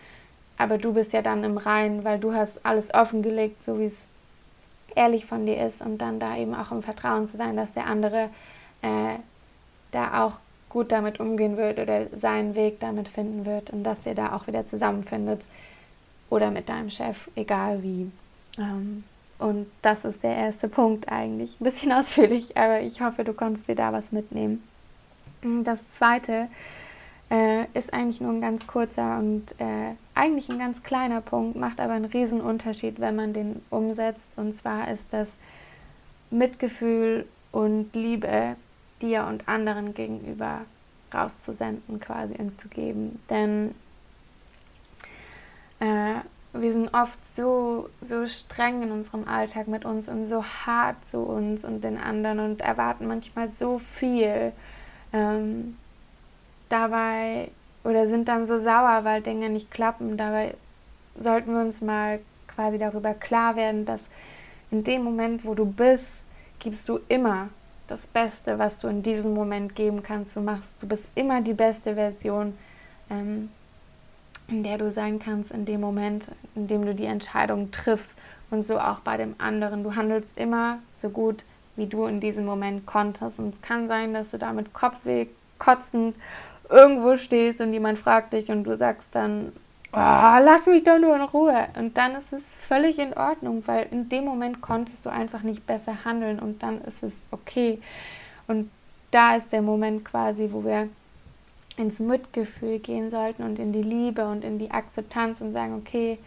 aber 0.57 0.77
du 0.77 0.93
bist 0.93 1.13
ja 1.13 1.21
dann 1.21 1.43
im 1.43 1.57
Reinen, 1.57 2.03
weil 2.03 2.19
du 2.19 2.33
hast 2.33 2.65
alles 2.65 2.93
offengelegt, 2.93 3.63
so 3.63 3.79
wie 3.79 3.85
es 3.85 3.93
ehrlich 4.95 5.25
von 5.25 5.45
dir 5.45 5.65
ist. 5.65 5.81
Und 5.81 5.97
dann 5.97 6.19
da 6.19 6.37
eben 6.37 6.55
auch 6.55 6.71
im 6.71 6.83
Vertrauen 6.83 7.27
zu 7.27 7.37
sein, 7.37 7.57
dass 7.57 7.73
der 7.73 7.87
andere 7.87 8.29
äh, 8.81 9.15
da 9.91 10.23
auch 10.23 10.39
gut 10.69 10.91
damit 10.91 11.19
umgehen 11.19 11.57
wird 11.57 11.79
oder 11.79 12.07
seinen 12.17 12.55
Weg 12.55 12.79
damit 12.79 13.07
finden 13.07 13.45
wird 13.45 13.69
und 13.69 13.83
dass 13.83 14.05
ihr 14.05 14.15
da 14.15 14.35
auch 14.35 14.47
wieder 14.47 14.65
zusammenfindet. 14.65 15.45
Oder 16.29 16.49
mit 16.49 16.67
deinem 16.67 16.89
Chef, 16.89 17.17
egal 17.35 17.83
wie. 17.83 18.11
Ähm, 18.57 19.03
und 19.43 19.67
das 19.81 20.05
ist 20.05 20.23
der 20.23 20.35
erste 20.35 20.69
Punkt 20.69 21.11
eigentlich. 21.11 21.59
Ein 21.59 21.65
bisschen 21.65 21.91
ausführlich, 21.91 22.55
aber 22.55 22.81
ich 22.81 23.01
hoffe, 23.01 23.25
du 23.25 23.33
konntest 23.33 23.67
dir 23.67 23.75
da 23.75 23.91
was 23.91 24.11
mitnehmen. 24.13 24.63
Das 25.65 25.85
zweite 25.95 26.47
äh, 27.29 27.65
ist 27.73 27.93
eigentlich 27.93 28.21
nur 28.21 28.31
ein 28.31 28.39
ganz 28.39 28.65
kurzer 28.65 29.19
und 29.19 29.59
äh, 29.59 29.95
eigentlich 30.15 30.49
ein 30.49 30.59
ganz 30.59 30.81
kleiner 30.81 31.19
Punkt, 31.19 31.57
macht 31.57 31.81
aber 31.81 31.91
einen 31.91 32.05
riesen 32.05 32.39
Unterschied, 32.39 33.01
wenn 33.01 33.17
man 33.17 33.33
den 33.33 33.61
umsetzt. 33.69 34.29
Und 34.37 34.55
zwar 34.55 34.89
ist 34.89 35.05
das 35.11 35.33
Mitgefühl 36.31 37.27
und 37.51 37.93
Liebe 37.93 38.55
dir 39.01 39.25
und 39.25 39.49
anderen 39.49 39.93
gegenüber 39.93 40.61
rauszusenden 41.13 41.99
quasi 41.99 42.35
und 42.35 42.61
zu 42.61 42.69
geben. 42.69 43.19
Denn 43.29 43.75
äh, 45.81 46.21
wir 46.53 46.71
sind 46.71 46.93
oft 46.93 47.17
so, 47.35 47.89
so 48.01 48.27
streng 48.27 48.83
in 48.83 48.91
unserem 48.91 49.27
Alltag 49.27 49.67
mit 49.67 49.85
uns 49.85 50.07
und 50.07 50.25
so 50.27 50.43
hart 50.43 50.97
zu 51.09 51.19
uns 51.19 51.65
und 51.65 51.83
den 51.83 51.97
anderen 51.97 52.39
und 52.39 52.61
erwarten 52.61 53.07
manchmal 53.07 53.49
so 53.49 53.79
viel. 53.79 54.53
Ähm, 55.11 55.77
dabei 56.69 57.49
oder 57.83 58.07
sind 58.07 58.27
dann 58.27 58.47
so 58.47 58.59
sauer, 58.59 59.03
weil 59.03 59.21
Dinge 59.21 59.49
nicht 59.49 59.71
klappen. 59.71 60.17
Dabei 60.17 60.55
sollten 61.17 61.53
wir 61.53 61.61
uns 61.61 61.81
mal 61.81 62.19
quasi 62.47 62.77
darüber 62.77 63.13
klar 63.13 63.55
werden, 63.55 63.85
dass 63.85 64.01
in 64.71 64.83
dem 64.83 65.03
Moment, 65.03 65.45
wo 65.45 65.53
du 65.53 65.65
bist, 65.65 66.07
gibst 66.59 66.87
du 66.89 66.99
immer 67.09 67.49
das 67.87 68.07
Beste, 68.07 68.57
was 68.57 68.79
du 68.79 68.87
in 68.87 69.03
diesem 69.03 69.33
Moment 69.33 69.75
geben 69.75 70.01
kannst. 70.01 70.35
Du 70.35 70.41
machst, 70.41 70.69
du 70.81 70.87
bist 70.87 71.03
immer 71.15 71.41
die 71.41 71.53
beste 71.53 71.95
Version, 71.95 72.57
ähm, 73.09 73.49
in 74.47 74.63
der 74.63 74.77
du 74.77 74.91
sein 74.91 75.19
kannst, 75.19 75.51
in 75.51 75.65
dem 75.65 75.81
Moment, 75.81 76.31
in 76.55 76.67
dem 76.67 76.85
du 76.85 76.93
die 76.93 77.05
Entscheidung 77.05 77.71
triffst 77.71 78.11
und 78.51 78.65
so 78.65 78.79
auch 78.79 78.99
bei 78.99 79.17
dem 79.17 79.35
anderen. 79.37 79.83
Du 79.83 79.95
handelst 79.95 80.29
immer 80.35 80.79
so 80.95 81.09
gut, 81.09 81.43
wie 81.75 81.87
du 81.87 82.05
in 82.05 82.19
diesem 82.19 82.45
Moment 82.45 82.85
konntest. 82.85 83.39
Und 83.39 83.55
es 83.55 83.61
kann 83.61 83.87
sein, 83.87 84.13
dass 84.13 84.29
du 84.29 84.37
da 84.37 84.53
mit 84.53 84.73
Kopfweh 84.73 85.27
kotzend 85.59 86.15
irgendwo 86.69 87.17
stehst 87.17 87.61
und 87.61 87.73
jemand 87.73 87.99
fragt 87.99 88.33
dich 88.33 88.49
und 88.49 88.63
du 88.63 88.77
sagst 88.77 89.09
dann, 89.13 89.51
oh, 89.91 89.97
lass 89.97 90.65
mich 90.65 90.83
doch 90.83 90.99
nur 90.99 91.15
in 91.15 91.21
Ruhe. 91.21 91.67
Und 91.77 91.97
dann 91.97 92.15
ist 92.15 92.31
es 92.31 92.43
völlig 92.67 92.99
in 92.99 93.13
Ordnung, 93.13 93.63
weil 93.65 93.87
in 93.91 94.09
dem 94.09 94.25
Moment 94.25 94.61
konntest 94.61 95.05
du 95.05 95.09
einfach 95.09 95.43
nicht 95.43 95.65
besser 95.65 96.05
handeln 96.05 96.39
und 96.39 96.63
dann 96.63 96.81
ist 96.81 97.01
es 97.03 97.13
okay. 97.31 97.81
Und 98.47 98.69
da 99.11 99.35
ist 99.35 99.51
der 99.51 99.61
Moment 99.61 100.03
quasi, 100.05 100.49
wo 100.51 100.63
wir 100.63 100.89
ins 101.77 101.99
Mitgefühl 101.99 102.79
gehen 102.79 103.09
sollten 103.11 103.43
und 103.43 103.59
in 103.59 103.73
die 103.73 103.83
Liebe 103.83 104.25
und 104.27 104.43
in 104.43 104.59
die 104.59 104.71
Akzeptanz 104.71 105.41
und 105.41 105.53
sagen, 105.53 105.75
okay, 105.75 106.17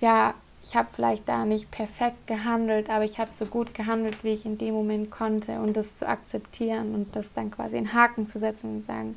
ja, 0.00 0.34
ich 0.62 0.74
habe 0.74 0.88
vielleicht 0.92 1.28
da 1.28 1.44
nicht 1.44 1.70
perfekt 1.70 2.26
gehandelt, 2.26 2.90
aber 2.90 3.04
ich 3.04 3.18
habe 3.18 3.30
so 3.30 3.46
gut 3.46 3.72
gehandelt, 3.74 4.24
wie 4.24 4.32
ich 4.32 4.44
in 4.44 4.58
dem 4.58 4.74
Moment 4.74 5.10
konnte 5.10 5.60
und 5.60 5.76
das 5.76 5.94
zu 5.94 6.08
akzeptieren 6.08 6.94
und 6.94 7.14
das 7.14 7.26
dann 7.34 7.50
quasi 7.50 7.76
in 7.76 7.92
Haken 7.92 8.26
zu 8.26 8.40
setzen 8.40 8.78
und 8.78 8.86
sagen, 8.86 9.14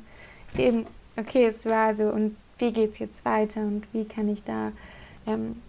eben, 0.56 0.84
okay, 1.16 1.46
es 1.46 1.64
war 1.64 1.94
so 1.94 2.04
und 2.04 2.36
wie 2.58 2.72
geht 2.72 2.92
es 2.92 2.98
jetzt 2.98 3.24
weiter 3.24 3.62
und 3.62 3.82
wie 3.92 4.04
kann 4.04 4.28
ich 4.28 4.44
da 4.44 4.72
ähm, 5.26 5.60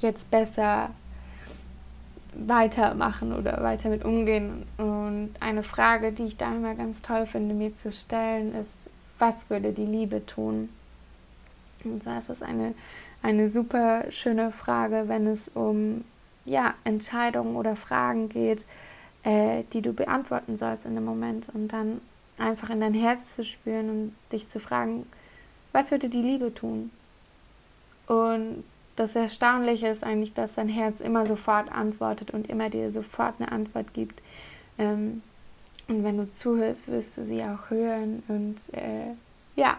jetzt 0.00 0.28
besser 0.30 0.90
weitermachen 2.36 3.32
oder 3.32 3.62
weiter 3.62 3.88
mit 3.88 4.04
umgehen. 4.04 4.66
Und 4.78 5.30
eine 5.40 5.62
Frage, 5.62 6.12
die 6.12 6.24
ich 6.24 6.36
da 6.36 6.54
immer 6.54 6.74
ganz 6.74 7.00
toll 7.02 7.26
finde, 7.26 7.54
mir 7.54 7.74
zu 7.76 7.92
stellen, 7.92 8.54
ist, 8.54 8.70
was 9.18 9.48
würde 9.50 9.72
die 9.72 9.86
Liebe 9.86 10.24
tun? 10.26 10.68
Und 11.84 12.02
zwar 12.02 12.18
ist 12.18 12.30
es 12.30 12.42
eine 12.42 12.74
eine 13.24 13.48
super 13.48 14.04
schöne 14.10 14.52
Frage, 14.52 15.04
wenn 15.06 15.26
es 15.26 15.48
um 15.54 16.04
ja, 16.44 16.74
Entscheidungen 16.84 17.56
oder 17.56 17.74
Fragen 17.74 18.28
geht, 18.28 18.66
äh, 19.22 19.64
die 19.72 19.80
du 19.80 19.94
beantworten 19.94 20.58
sollst 20.58 20.84
in 20.84 20.94
dem 20.94 21.06
Moment 21.06 21.48
und 21.54 21.68
dann 21.68 22.02
einfach 22.36 22.68
in 22.68 22.80
dein 22.80 22.92
Herz 22.92 23.20
zu 23.34 23.42
spüren 23.42 23.88
und 23.88 24.16
dich 24.30 24.48
zu 24.48 24.60
fragen, 24.60 25.06
was 25.72 25.90
würde 25.90 26.10
die 26.10 26.20
Liebe 26.20 26.52
tun? 26.52 26.90
Und 28.06 28.62
das 28.96 29.16
Erstaunliche 29.16 29.88
ist 29.88 30.04
eigentlich, 30.04 30.34
dass 30.34 30.54
dein 30.54 30.68
Herz 30.68 31.00
immer 31.00 31.24
sofort 31.24 31.72
antwortet 31.72 32.30
und 32.30 32.50
immer 32.50 32.68
dir 32.68 32.92
sofort 32.92 33.36
eine 33.38 33.50
Antwort 33.50 33.94
gibt. 33.94 34.20
Ähm, 34.76 35.22
und 35.88 36.02
wenn 36.04 36.16
du 36.16 36.30
zuhörst, 36.32 36.88
wirst 36.88 37.16
du 37.16 37.24
sie 37.24 37.42
auch 37.42 37.70
hören 37.70 38.22
und 38.28 38.56
äh, 38.72 39.12
ja, 39.56 39.78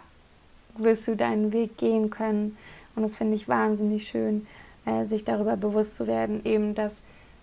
wirst 0.78 1.08
du 1.08 1.16
deinen 1.16 1.52
Weg 1.52 1.78
gehen 1.78 2.10
können. 2.10 2.58
Und 2.96 3.04
das 3.04 3.16
finde 3.16 3.36
ich 3.36 3.48
wahnsinnig 3.48 4.08
schön, 4.08 4.46
äh, 4.86 5.06
sich 5.06 5.24
darüber 5.24 5.58
bewusst 5.58 5.98
zu 5.98 6.08
werden, 6.08 6.46
eben, 6.46 6.76
dass 6.76 6.94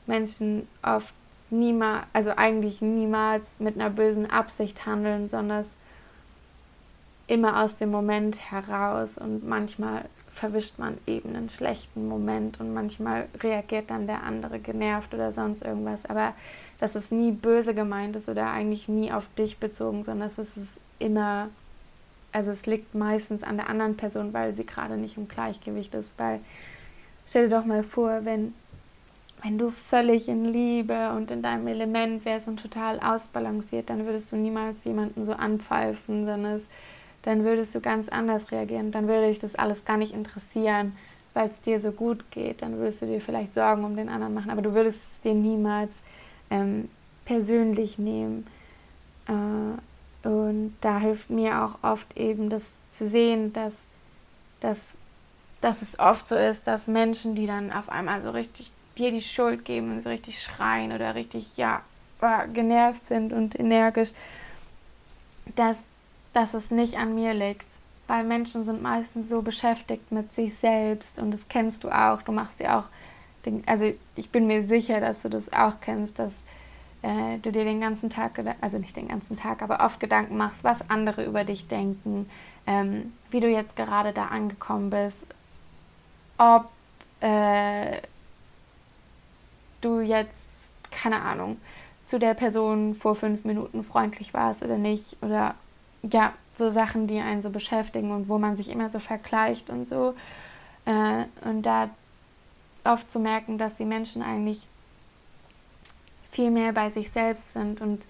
Menschen 0.07 0.69
oft 0.83 1.13
niemals, 1.51 2.07
also 2.13 2.31
eigentlich 2.37 2.81
niemals 2.81 3.49
mit 3.59 3.75
einer 3.75 3.91
bösen 3.91 4.31
Absicht 4.31 4.87
handeln, 4.87 5.29
sondern 5.29 5.67
immer 7.27 7.63
aus 7.63 7.77
dem 7.77 7.91
Moment 7.91 8.51
heraus. 8.51 9.19
Und 9.19 9.47
manchmal 9.47 10.05
verwischt 10.35 10.79
man 10.79 10.99
eben 11.07 11.35
einen 11.37 11.51
schlechten 11.51 12.09
Moment 12.09 12.61
und 12.61 12.73
manchmal 12.73 13.29
reagiert 13.41 13.91
dann 13.91 14.07
der 14.07 14.23
andere 14.23 14.59
genervt 14.59 15.13
oder 15.13 15.33
sonst 15.33 15.63
irgendwas, 15.63 15.99
aber 16.09 16.35
dass 16.83 16.97
es 16.97 17.13
nie 17.13 17.31
böse 17.31 17.75
gemeint 17.75 18.17
ist 18.17 18.29
oder 18.29 18.51
eigentlich 18.51 18.89
nie 18.89 19.13
auf 19.13 19.25
dich 19.39 19.59
bezogen, 19.59 20.03
sondern 20.03 20.29
dass 20.29 20.39
es 20.39 20.49
immer 20.99 21.49
also 22.33 22.51
es 22.51 22.67
liegt 22.67 22.95
meistens 22.95 23.43
an 23.43 23.59
der 23.59 23.69
anderen 23.69 23.97
Person, 23.97 24.33
weil 24.33 24.55
sie 24.55 24.65
gerade 24.65 24.97
nicht 24.97 25.19
im 25.19 25.29
Gleichgewicht 25.29 25.95
ist. 25.95 26.11
Weil 26.17 26.41
stell 27.27 27.49
dir 27.49 27.57
doch 27.57 27.67
mal 27.67 27.85
vor, 27.85 28.25
wenn, 28.25 28.55
wenn 29.43 29.59
du 29.59 29.71
völlig 29.71 30.29
in 30.29 30.47
Liebe 30.47 31.11
und 31.11 31.31
in 31.31 31.43
deinem 31.43 31.67
Element 31.67 32.25
wärst 32.25 32.49
und 32.49 32.61
total 32.61 32.99
ausbalanciert, 33.01 33.91
dann 33.91 34.07
würdest 34.07 34.33
du 34.33 34.37
niemals 34.37 34.77
jemanden 34.85 35.27
so 35.27 35.33
anpfeifen, 35.33 36.25
sondern 36.25 36.57
es, 36.57 36.63
dann 37.23 37.45
würdest 37.45 37.75
du 37.75 37.81
ganz 37.81 38.09
anders 38.09 38.51
reagieren. 38.51 38.93
Dann 38.93 39.09
würde 39.09 39.29
dich 39.29 39.39
das 39.39 39.55
alles 39.55 39.85
gar 39.85 39.99
nicht 39.99 40.15
interessieren, 40.15 40.97
weil 41.35 41.51
es 41.51 41.61
dir 41.61 41.81
so 41.81 41.93
gut 41.93 42.31
geht. 42.31 42.63
Dann 42.63 42.79
würdest 42.79 43.03
du 43.03 43.07
dir 43.07 43.21
vielleicht 43.21 43.53
Sorgen 43.53 43.85
um 43.85 43.95
den 43.95 44.09
anderen 44.09 44.33
machen, 44.33 44.51
aber 44.51 44.63
du 44.63 44.73
würdest 44.73 44.99
es 44.99 45.21
dir 45.21 45.35
niemals 45.35 45.93
ähm, 46.53 46.89
persönlich 47.25 47.99
nehmen. 47.99 48.47
Äh, 49.27 50.29
und 50.29 50.77
da 50.83 50.99
hilft 50.99 51.31
mir 51.31 51.65
auch 51.65 51.83
oft 51.83 52.17
eben 52.17 52.51
das 52.51 52.63
zu 52.93 53.09
sehen, 53.09 53.53
dass, 53.53 53.75
dass, 54.61 54.79
dass 55.61 55.83
es 55.83 55.99
oft 55.99 56.29
so 56.29 56.37
ist, 56.37 56.67
dass 56.67 56.87
Menschen, 56.87 57.35
die 57.35 57.47
dann 57.47 57.73
auf 57.73 57.89
einmal 57.89 58.23
so 58.23 58.31
richtig 58.31 58.71
dir 58.99 59.11
die 59.11 59.23
Schuld 59.23 59.65
geben 59.65 59.93
und 59.93 60.01
so 60.01 60.11
richtig 60.11 60.43
schreien 60.43 60.93
oder 60.93 61.15
richtig, 61.15 61.57
ja, 61.57 61.83
genervt 62.53 63.07
sind 63.07 63.33
und 63.33 63.59
energisch, 63.59 64.11
dass, 65.57 65.79
dass 66.35 66.55
es 66.55 66.71
nicht 66.71 66.97
an 66.97 67.15
mir 67.15 67.35
liegt. 67.35 67.67
Weil 68.07 68.25
Menschen 68.25 68.65
sind 68.65 68.83
meistens 68.83 69.29
so 69.29 69.43
beschäftigt 69.43 70.13
mit 70.13 70.35
sich 70.35 70.57
selbst 70.59 71.19
und 71.19 71.33
das 71.33 71.41
kennst 71.49 71.83
du 71.83 71.89
auch. 71.89 72.21
Du 72.23 72.31
machst 72.31 72.61
ja 72.61 72.81
auch, 72.81 72.85
den, 73.45 73.63
also 73.67 73.93
ich 74.17 74.31
bin 74.31 74.47
mir 74.47 74.67
sicher, 74.67 75.01
dass 75.01 75.23
du 75.23 75.29
das 75.29 75.53
auch 75.53 75.81
kennst, 75.81 76.19
dass 76.19 76.33
äh, 77.03 77.39
du 77.39 77.51
dir 77.51 77.65
den 77.65 77.81
ganzen 77.81 78.11
Tag, 78.11 78.41
also 78.61 78.79
nicht 78.79 78.97
den 78.97 79.09
ganzen 79.09 79.37
Tag, 79.37 79.63
aber 79.63 79.85
oft 79.85 80.01
Gedanken 80.01 80.37
machst, 80.37 80.63
was 80.63 80.89
andere 80.89 81.25
über 81.25 81.45
dich 81.45 81.67
denken, 81.67 82.29
ähm, 82.67 83.13
wie 83.31 83.41
du 83.41 83.49
jetzt 83.49 83.77
gerade 83.77 84.13
da 84.13 84.27
angekommen 84.27 84.91
bist, 84.91 85.27
ob 86.39 86.69
äh, 87.21 88.01
du 89.81 90.01
jetzt, 90.01 90.33
keine 90.91 91.23
Ahnung, 91.23 91.57
zu 92.07 92.19
der 92.19 92.35
Person 92.35 92.95
vor 92.95 93.17
fünf 93.17 93.45
Minuten 93.45 93.83
freundlich 93.83 94.35
warst 94.35 94.63
oder 94.63 94.79
nicht, 94.79 95.17
oder 95.23 95.55
ja, 96.03 96.33
so 96.57 96.71
Sachen, 96.71 97.07
die 97.07 97.21
einen 97.21 97.43
so 97.43 97.51
beschäftigen 97.51 98.11
und 98.11 98.29
wo 98.29 98.39
man 98.39 98.57
sich 98.57 98.71
immer 98.71 98.91
so 98.91 98.99
vergleicht 98.99 99.71
und 99.71 99.89
so. 99.89 100.15
Äh, 100.85 101.25
und 101.45 101.63
da 101.63 101.91
oft 102.85 103.11
zu 103.11 103.19
merken, 103.19 103.59
dass 103.59 103.75
die 103.75 103.85
Menschen 103.85 104.23
eigentlich 104.23 104.67
viel 106.31 106.51
mehr 106.51 106.73
bei 106.73 106.91
sich 106.91 107.11
selbst 107.11 107.53
sind 107.53 107.81
und 107.81 108.07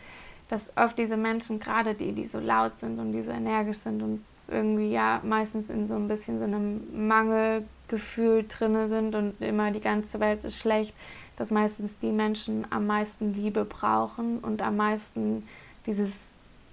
dass 0.48 0.70
oft 0.76 0.98
diese 0.98 1.16
Menschen, 1.16 1.60
gerade 1.60 1.94
die, 1.94 2.12
die 2.12 2.26
so 2.26 2.38
laut 2.38 2.78
sind 2.78 2.98
und 2.98 3.12
die 3.12 3.22
so 3.22 3.32
energisch 3.32 3.78
sind 3.78 4.02
und 4.02 4.24
irgendwie 4.48 4.90
ja 4.90 5.20
meistens 5.24 5.70
in 5.70 5.88
so 5.88 5.94
ein 5.94 6.08
bisschen 6.08 6.38
so 6.38 6.44
einem 6.44 7.08
Mangelgefühl 7.08 8.44
drinne 8.48 8.88
sind 8.88 9.14
und 9.14 9.40
immer 9.40 9.70
die 9.70 9.80
ganze 9.80 10.20
Welt 10.20 10.44
ist 10.44 10.58
schlecht, 10.58 10.94
dass 11.36 11.50
meistens 11.50 11.98
die 12.00 12.12
Menschen 12.12 12.66
am 12.70 12.86
meisten 12.86 13.34
Liebe 13.34 13.64
brauchen 13.64 14.38
und 14.38 14.62
am 14.62 14.76
meisten 14.76 15.46
dieses 15.86 16.10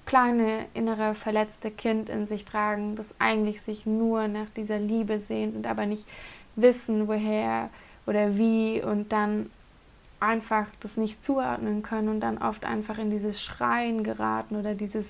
kleine 0.06 0.66
innere 0.74 1.16
verletzte 1.16 1.72
Kind 1.72 2.10
in 2.10 2.28
sich 2.28 2.44
tragen, 2.44 2.96
das 2.96 3.06
eigentlich 3.20 3.62
sich 3.62 3.86
nur 3.86 4.28
nach 4.28 4.50
dieser 4.56 4.80
Liebe 4.80 5.20
sehnt 5.28 5.56
und 5.56 5.68
aber 5.68 5.86
nicht 5.86 6.06
wissen, 6.56 7.08
woher 7.08 7.70
oder 8.10 8.36
wie 8.38 8.82
und 8.82 9.12
dann 9.12 9.52
einfach 10.20 10.66
das 10.80 10.98
nicht 10.98 11.24
zuordnen 11.24 11.84
können 11.84 12.10
und 12.10 12.22
dann 12.22 12.40
oft 12.40 12.66
einfach 12.66 12.98
in 12.98 13.12
dieses 13.12 13.42
Schreien 13.42 14.04
geraten 14.04 14.56
oder 14.56 14.74
dieses 14.74 15.06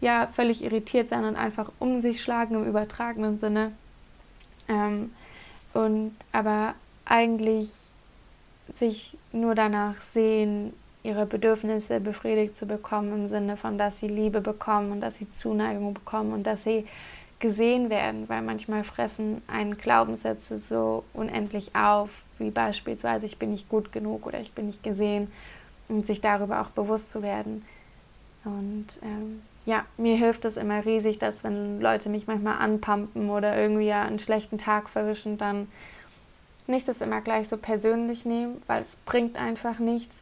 ja 0.00 0.28
völlig 0.34 0.64
irritiert 0.64 1.10
sein 1.10 1.24
und 1.24 1.36
einfach 1.36 1.70
um 1.78 2.00
sich 2.00 2.22
schlagen 2.22 2.56
im 2.56 2.66
übertragenen 2.66 3.38
Sinne. 3.38 3.72
Ähm, 4.68 5.12
und 5.72 6.12
aber 6.32 6.74
eigentlich 7.04 7.70
sich 8.78 9.16
nur 9.32 9.54
danach 9.54 9.94
sehen, 10.12 10.72
ihre 11.04 11.26
Bedürfnisse 11.26 12.00
befriedigt 12.00 12.58
zu 12.58 12.66
bekommen 12.66 13.12
im 13.12 13.28
Sinne 13.28 13.56
von, 13.56 13.78
dass 13.78 13.98
sie 14.00 14.08
Liebe 14.08 14.40
bekommen 14.40 14.90
und 14.90 15.00
dass 15.00 15.16
sie 15.18 15.30
Zuneigung 15.32 15.94
bekommen 15.94 16.32
und 16.32 16.44
dass 16.46 16.62
sie 16.64 16.86
gesehen 17.40 17.90
werden, 17.90 18.28
weil 18.28 18.42
manchmal 18.42 18.84
fressen 18.84 19.42
einen 19.46 19.76
Glaubenssätze 19.76 20.60
so 20.68 21.04
unendlich 21.14 21.74
auf, 21.74 22.10
wie 22.38 22.50
beispielsweise 22.50 23.26
ich 23.26 23.38
bin 23.38 23.50
nicht 23.50 23.68
gut 23.68 23.92
genug 23.92 24.26
oder 24.26 24.40
ich 24.40 24.52
bin 24.52 24.66
nicht 24.66 24.82
gesehen 24.82 25.32
und 25.88 26.06
sich 26.06 26.20
darüber 26.20 26.60
auch 26.60 26.70
bewusst 26.70 27.10
zu 27.10 27.22
werden. 27.22 27.64
Und 28.44 28.86
ähm, 29.02 29.42
ja, 29.66 29.84
mir 29.96 30.16
hilft 30.16 30.44
es 30.44 30.56
immer 30.56 30.84
riesig, 30.84 31.18
dass 31.18 31.42
wenn 31.44 31.80
Leute 31.80 32.08
mich 32.08 32.26
manchmal 32.26 32.58
anpumpen 32.58 33.28
oder 33.30 33.56
irgendwie 33.56 33.92
einen 33.92 34.18
schlechten 34.18 34.58
Tag 34.58 34.88
verwischen, 34.88 35.36
dann 35.36 35.68
nicht 36.66 36.88
das 36.88 37.00
immer 37.00 37.20
gleich 37.20 37.48
so 37.48 37.56
persönlich 37.56 38.24
nehmen, 38.24 38.62
weil 38.66 38.82
es 38.82 38.96
bringt 39.04 39.38
einfach 39.38 39.78
nichts, 39.78 40.14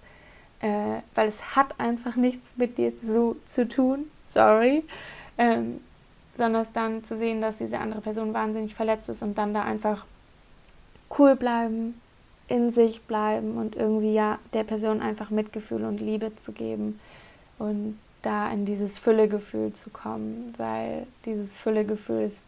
äh, 0.61 1.03
weil 1.15 1.29
es 1.29 1.57
hat 1.57 1.79
einfach 1.79 2.17
nichts 2.17 2.57
mit 2.57 2.79
dir 2.79 2.93
so 3.03 3.37
zu 3.45 3.69
tun, 3.69 4.07
sorry, 4.27 4.85
ähm, 5.37 5.81
sondern 6.39 6.63
es 6.63 6.73
dann 6.73 7.05
zu 7.05 7.17
sehen, 7.17 7.43
dass 7.43 7.59
diese 7.59 7.79
andere 7.79 8.01
Person 8.01 8.33
wahnsinnig 8.33 8.75
verletzt 8.75 9.11
ist 9.11 9.23
und 9.23 9.37
dann 9.37 9.53
da 9.53 9.63
einfach 9.63 10.07
cool 11.19 11.37
bleiben, 11.37 12.01
in 12.47 12.73
sich 12.73 13.03
bleiben 13.03 13.59
und 13.59 13.77
irgendwie 13.77 14.15
ja 14.15 14.39
der 14.55 14.65
Person 14.65 15.03
einfach 15.03 15.29
Mitgefühl 15.29 15.85
und 15.85 16.01
Liebe 16.01 16.35
zu 16.37 16.53
geben 16.53 16.99
und 17.59 17.99
da 18.23 18.51
in 18.51 18.65
dieses 18.65 18.99
Füllegefühl 18.99 19.75
zu 19.75 19.91
kommen, 19.91 20.55
weil 20.57 21.07
dieses 21.25 21.59
Füllegefühl 21.59 22.23
ist 22.23 22.43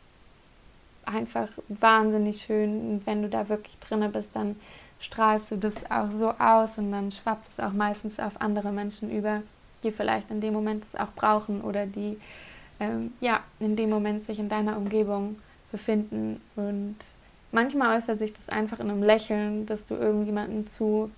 einfach 1.04 1.48
wahnsinnig 1.68 2.42
schön 2.42 2.90
und 2.90 3.06
wenn 3.06 3.22
du 3.22 3.28
da 3.28 3.48
wirklich 3.48 3.78
drinne 3.78 4.08
bist, 4.08 4.30
dann 4.34 4.56
strahlst 5.00 5.50
du 5.50 5.56
das 5.56 5.74
auch 5.90 6.10
so 6.12 6.30
aus 6.38 6.78
und 6.78 6.92
dann 6.92 7.10
schwappt 7.10 7.48
es 7.48 7.62
auch 7.62 7.72
meistens 7.72 8.20
auf 8.20 8.40
andere 8.40 8.70
Menschen 8.70 9.10
über, 9.10 9.42
die 9.82 9.90
vielleicht 9.90 10.30
in 10.30 10.40
dem 10.40 10.52
Moment 10.52 10.84
es 10.84 10.98
auch 10.98 11.12
brauchen 11.14 11.62
oder 11.62 11.86
die 11.86 12.18
ähm, 12.80 13.12
ja 13.20 13.40
in 13.60 13.76
dem 13.76 13.90
Moment 13.90 14.24
sich 14.24 14.38
in 14.38 14.48
deiner 14.48 14.76
Umgebung 14.76 15.36
befinden 15.70 16.40
und 16.56 16.96
manchmal 17.52 17.96
äußert 17.96 18.18
sich 18.18 18.32
das 18.32 18.48
einfach 18.48 18.80
in 18.80 18.90
einem 18.90 19.02
Lächeln, 19.02 19.66
dass 19.66 19.86
du 19.86 19.94
irgendjemanden 19.94 20.66
zu 20.66 21.10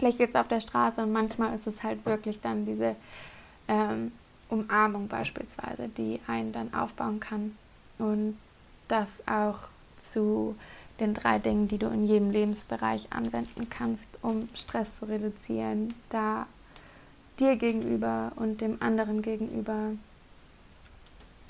lächelst 0.00 0.36
auf 0.36 0.46
der 0.46 0.60
Straße 0.60 1.02
und 1.02 1.12
manchmal 1.12 1.54
ist 1.54 1.66
es 1.66 1.82
halt 1.82 2.04
wirklich 2.06 2.40
dann 2.40 2.64
diese 2.64 2.94
ähm, 3.66 4.12
Umarmung 4.48 5.08
beispielsweise, 5.08 5.88
die 5.88 6.20
einen 6.26 6.52
dann 6.52 6.72
aufbauen 6.72 7.18
kann 7.20 7.56
und 7.98 8.38
das 8.86 9.08
auch 9.26 9.58
zu 10.00 10.54
den 11.00 11.14
drei 11.14 11.38
Dingen, 11.38 11.68
die 11.68 11.78
du 11.78 11.86
in 11.86 12.06
jedem 12.06 12.30
Lebensbereich 12.30 13.08
anwenden 13.10 13.68
kannst, 13.70 14.06
um 14.22 14.48
Stress 14.54 14.88
zu 14.98 15.04
reduzieren, 15.04 15.94
da 16.10 16.46
dir 17.38 17.56
gegenüber 17.56 18.32
und 18.36 18.60
dem 18.60 18.80
anderen 18.82 19.22
gegenüber 19.22 19.92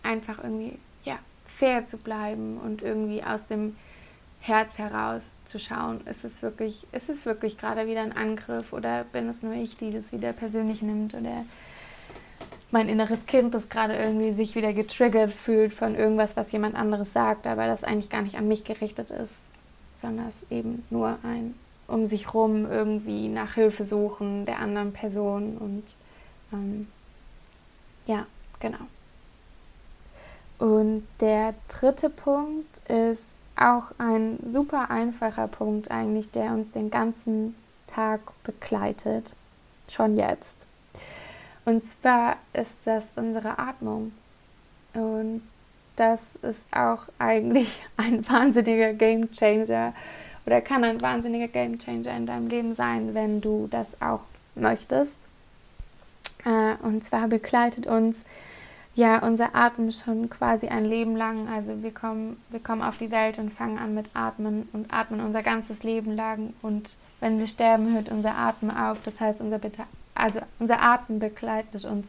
einfach 0.08 0.42
irgendwie 0.42 0.78
ja 1.04 1.18
fair 1.58 1.86
zu 1.86 1.98
bleiben 1.98 2.58
und 2.58 2.82
irgendwie 2.82 3.22
aus 3.22 3.46
dem 3.46 3.76
Herz 4.40 4.78
heraus 4.78 5.30
zu 5.44 5.58
schauen, 5.58 6.00
ist 6.06 6.24
es 6.24 6.42
wirklich, 6.42 6.86
ist 6.92 7.08
es 7.08 7.26
wirklich 7.26 7.58
gerade 7.58 7.86
wieder 7.86 8.02
ein 8.02 8.16
Angriff 8.16 8.72
oder 8.72 9.04
bin 9.04 9.28
es 9.28 9.42
nur 9.42 9.54
ich, 9.54 9.76
die 9.76 9.90
das 9.90 10.10
wieder 10.12 10.32
persönlich 10.32 10.82
nimmt 10.82 11.14
oder 11.14 11.44
mein 12.70 12.88
inneres 12.88 13.26
Kind, 13.26 13.54
das 13.54 13.68
gerade 13.68 13.96
irgendwie 13.96 14.32
sich 14.32 14.54
wieder 14.54 14.72
getriggert 14.72 15.32
fühlt 15.32 15.72
von 15.72 15.94
irgendwas, 15.94 16.36
was 16.36 16.52
jemand 16.52 16.76
anderes 16.76 17.12
sagt, 17.12 17.46
aber 17.46 17.66
das 17.66 17.84
eigentlich 17.84 18.10
gar 18.10 18.22
nicht 18.22 18.36
an 18.36 18.48
mich 18.48 18.64
gerichtet 18.64 19.10
ist, 19.10 19.34
sondern 19.96 20.28
es 20.28 20.50
eben 20.50 20.84
nur 20.90 21.18
ein 21.22 21.54
um 21.88 22.04
sich 22.04 22.34
rum 22.34 22.70
irgendwie 22.70 23.28
nach 23.28 23.54
Hilfe 23.54 23.82
suchen 23.82 24.44
der 24.44 24.60
anderen 24.60 24.92
Person 24.92 25.56
und 25.56 25.84
ähm, 26.52 26.86
ja, 28.06 28.26
genau. 28.60 28.78
Und 30.58 31.06
der 31.20 31.54
dritte 31.68 32.10
Punkt 32.10 32.78
ist 32.88 33.22
auch 33.56 33.92
ein 33.98 34.38
super 34.52 34.90
einfacher 34.90 35.48
Punkt 35.48 35.90
eigentlich, 35.90 36.30
der 36.30 36.52
uns 36.52 36.70
den 36.72 36.90
ganzen 36.90 37.54
Tag 37.86 38.20
begleitet, 38.44 39.34
schon 39.88 40.16
jetzt. 40.16 40.66
Und 41.64 41.84
zwar 41.84 42.36
ist 42.52 42.70
das 42.84 43.04
unsere 43.16 43.58
Atmung. 43.58 44.12
Und 44.94 45.42
das 45.96 46.20
ist 46.42 46.64
auch 46.72 47.02
eigentlich 47.18 47.80
ein 47.96 48.28
wahnsinniger 48.28 48.94
Game 48.94 49.30
Changer 49.32 49.92
oder 50.46 50.60
kann 50.60 50.82
ein 50.82 51.00
wahnsinniger 51.00 51.48
Game 51.48 51.78
Changer 51.78 52.16
in 52.16 52.26
deinem 52.26 52.48
Leben 52.48 52.74
sein, 52.74 53.14
wenn 53.14 53.40
du 53.40 53.68
das 53.70 53.86
auch 54.00 54.22
möchtest. 54.54 55.14
Äh, 56.44 56.74
und 56.82 57.04
zwar 57.04 57.28
begleitet 57.28 57.86
uns 57.86 58.16
ja 58.98 59.20
unser 59.20 59.54
Atem 59.54 59.92
schon 59.92 60.28
quasi 60.28 60.66
ein 60.66 60.84
Leben 60.84 61.14
lang. 61.14 61.48
Also 61.48 61.84
wir 61.84 61.94
kommen, 61.94 62.36
wir 62.50 62.58
kommen 62.58 62.82
auf 62.82 62.98
die 62.98 63.12
Welt 63.12 63.38
und 63.38 63.52
fangen 63.52 63.78
an 63.78 63.94
mit 63.94 64.06
Atmen 64.12 64.68
und 64.72 64.92
atmen 64.92 65.20
unser 65.20 65.44
ganzes 65.44 65.84
Leben 65.84 66.16
lang. 66.16 66.52
Und 66.62 66.96
wenn 67.20 67.38
wir 67.38 67.46
sterben, 67.46 67.94
hört 67.94 68.08
unser 68.08 68.36
Atem 68.36 68.70
auf. 68.70 68.98
Das 69.04 69.20
heißt, 69.20 69.40
unser 69.40 69.60
also 70.16 70.40
unser 70.58 70.82
Atem 70.82 71.20
begleitet 71.20 71.84
uns 71.84 72.08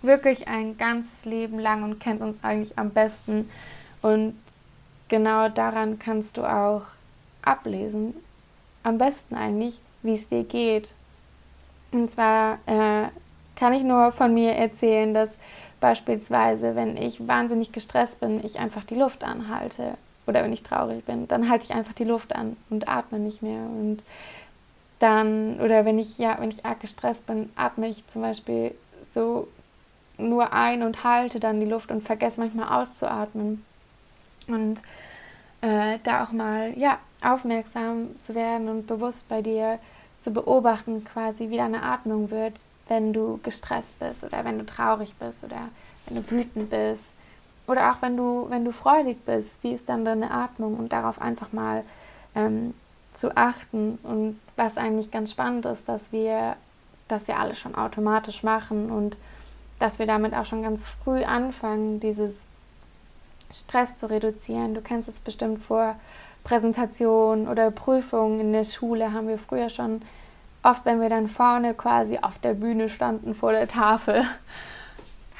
wirklich 0.00 0.48
ein 0.48 0.78
ganzes 0.78 1.26
Leben 1.26 1.58
lang 1.58 1.82
und 1.82 2.00
kennt 2.00 2.22
uns 2.22 2.42
eigentlich 2.42 2.78
am 2.78 2.90
besten. 2.90 3.50
Und 4.00 4.38
genau 5.08 5.50
daran 5.50 5.98
kannst 5.98 6.38
du 6.38 6.50
auch 6.50 6.82
ablesen, 7.42 8.14
am 8.84 8.96
besten 8.96 9.34
eigentlich, 9.34 9.78
wie 10.02 10.14
es 10.14 10.26
dir 10.30 10.44
geht. 10.44 10.94
Und 11.92 12.10
zwar 12.10 12.58
äh, 12.64 13.08
kann 13.54 13.74
ich 13.74 13.82
nur 13.82 14.12
von 14.12 14.32
mir 14.32 14.52
erzählen, 14.52 15.12
dass 15.12 15.28
beispielsweise, 15.80 16.74
wenn 16.74 16.96
ich 16.96 17.26
wahnsinnig 17.26 17.72
gestresst 17.72 18.20
bin, 18.20 18.44
ich 18.44 18.58
einfach 18.58 18.84
die 18.84 18.94
Luft 18.94 19.24
anhalte. 19.24 19.96
Oder 20.26 20.42
wenn 20.42 20.52
ich 20.52 20.62
traurig 20.62 21.04
bin, 21.04 21.28
dann 21.28 21.48
halte 21.48 21.66
ich 21.66 21.72
einfach 21.72 21.92
die 21.92 22.04
Luft 22.04 22.34
an 22.34 22.56
und 22.68 22.88
atme 22.88 23.18
nicht 23.18 23.42
mehr. 23.42 23.60
Und 23.60 23.98
dann, 24.98 25.60
oder 25.60 25.84
wenn 25.84 25.98
ich, 25.98 26.18
ja, 26.18 26.36
wenn 26.40 26.50
ich 26.50 26.64
arg 26.64 26.80
gestresst 26.80 27.26
bin, 27.26 27.50
atme 27.54 27.88
ich 27.88 28.06
zum 28.08 28.22
Beispiel 28.22 28.74
so 29.14 29.46
nur 30.18 30.52
ein 30.52 30.82
und 30.82 31.04
halte 31.04 31.38
dann 31.38 31.60
die 31.60 31.66
Luft 31.66 31.90
und 31.90 32.02
vergesse 32.02 32.40
manchmal 32.40 32.82
auszuatmen. 32.82 33.64
Und 34.48 34.80
äh, 35.60 35.98
da 36.02 36.24
auch 36.24 36.32
mal, 36.32 36.76
ja, 36.76 36.98
aufmerksam 37.22 38.20
zu 38.22 38.34
werden 38.34 38.68
und 38.68 38.86
bewusst 38.86 39.28
bei 39.28 39.42
dir 39.42 39.78
zu 40.20 40.32
beobachten, 40.32 41.04
quasi 41.04 41.50
wie 41.50 41.56
deine 41.56 41.82
Atmung 41.82 42.30
wird, 42.30 42.60
wenn 42.88 43.12
du 43.12 43.38
gestresst 43.42 43.98
bist 43.98 44.24
oder 44.24 44.44
wenn 44.44 44.58
du 44.58 44.66
traurig 44.66 45.14
bist 45.16 45.42
oder 45.44 45.68
wenn 46.06 46.22
du 46.22 46.30
wütend 46.30 46.70
bist 46.70 47.04
oder 47.66 47.90
auch 47.90 48.02
wenn 48.02 48.16
du, 48.16 48.46
wenn 48.48 48.64
du 48.64 48.72
freudig 48.72 49.24
bist, 49.24 49.48
wie 49.62 49.72
ist 49.72 49.88
dann 49.88 50.04
deine 50.04 50.30
Atmung 50.30 50.76
und 50.76 50.92
darauf 50.92 51.20
einfach 51.20 51.52
mal 51.52 51.84
ähm, 52.34 52.74
zu 53.14 53.36
achten. 53.36 53.98
Und 54.02 54.38
was 54.54 54.76
eigentlich 54.76 55.10
ganz 55.10 55.32
spannend 55.32 55.66
ist, 55.66 55.88
dass 55.88 56.12
wir 56.12 56.56
das 57.08 57.26
ja 57.26 57.36
alles 57.36 57.58
schon 57.58 57.74
automatisch 57.74 58.42
machen 58.42 58.90
und 58.90 59.16
dass 59.78 59.98
wir 59.98 60.06
damit 60.06 60.34
auch 60.34 60.46
schon 60.46 60.62
ganz 60.62 60.86
früh 61.04 61.22
anfangen, 61.24 62.00
dieses 62.00 62.32
Stress 63.52 63.98
zu 63.98 64.08
reduzieren. 64.08 64.74
Du 64.74 64.80
kennst 64.80 65.08
es 65.08 65.18
bestimmt 65.18 65.62
vor 65.64 65.96
Präsentationen 66.44 67.48
oder 67.48 67.70
Prüfungen 67.70 68.40
in 68.40 68.52
der 68.52 68.64
Schule, 68.64 69.12
haben 69.12 69.28
wir 69.28 69.38
früher 69.38 69.70
schon 69.70 70.02
oft, 70.66 70.84
wenn 70.84 71.00
wir 71.00 71.08
dann 71.08 71.28
vorne 71.28 71.72
quasi 71.74 72.18
auf 72.20 72.38
der 72.38 72.54
Bühne 72.54 72.90
standen 72.90 73.34
vor 73.34 73.52
der 73.52 73.68
Tafel, 73.68 74.24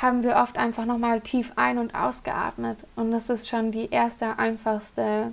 haben 0.00 0.22
wir 0.22 0.36
oft 0.36 0.56
einfach 0.58 0.84
nochmal 0.84 1.20
tief 1.20 1.50
ein- 1.56 1.78
und 1.78 1.92
ausgeatmet. 1.94 2.78
Und 2.96 3.12
das 3.12 3.28
ist 3.28 3.48
schon 3.48 3.72
die 3.72 3.90
erste, 3.90 4.38
einfachste 4.38 5.32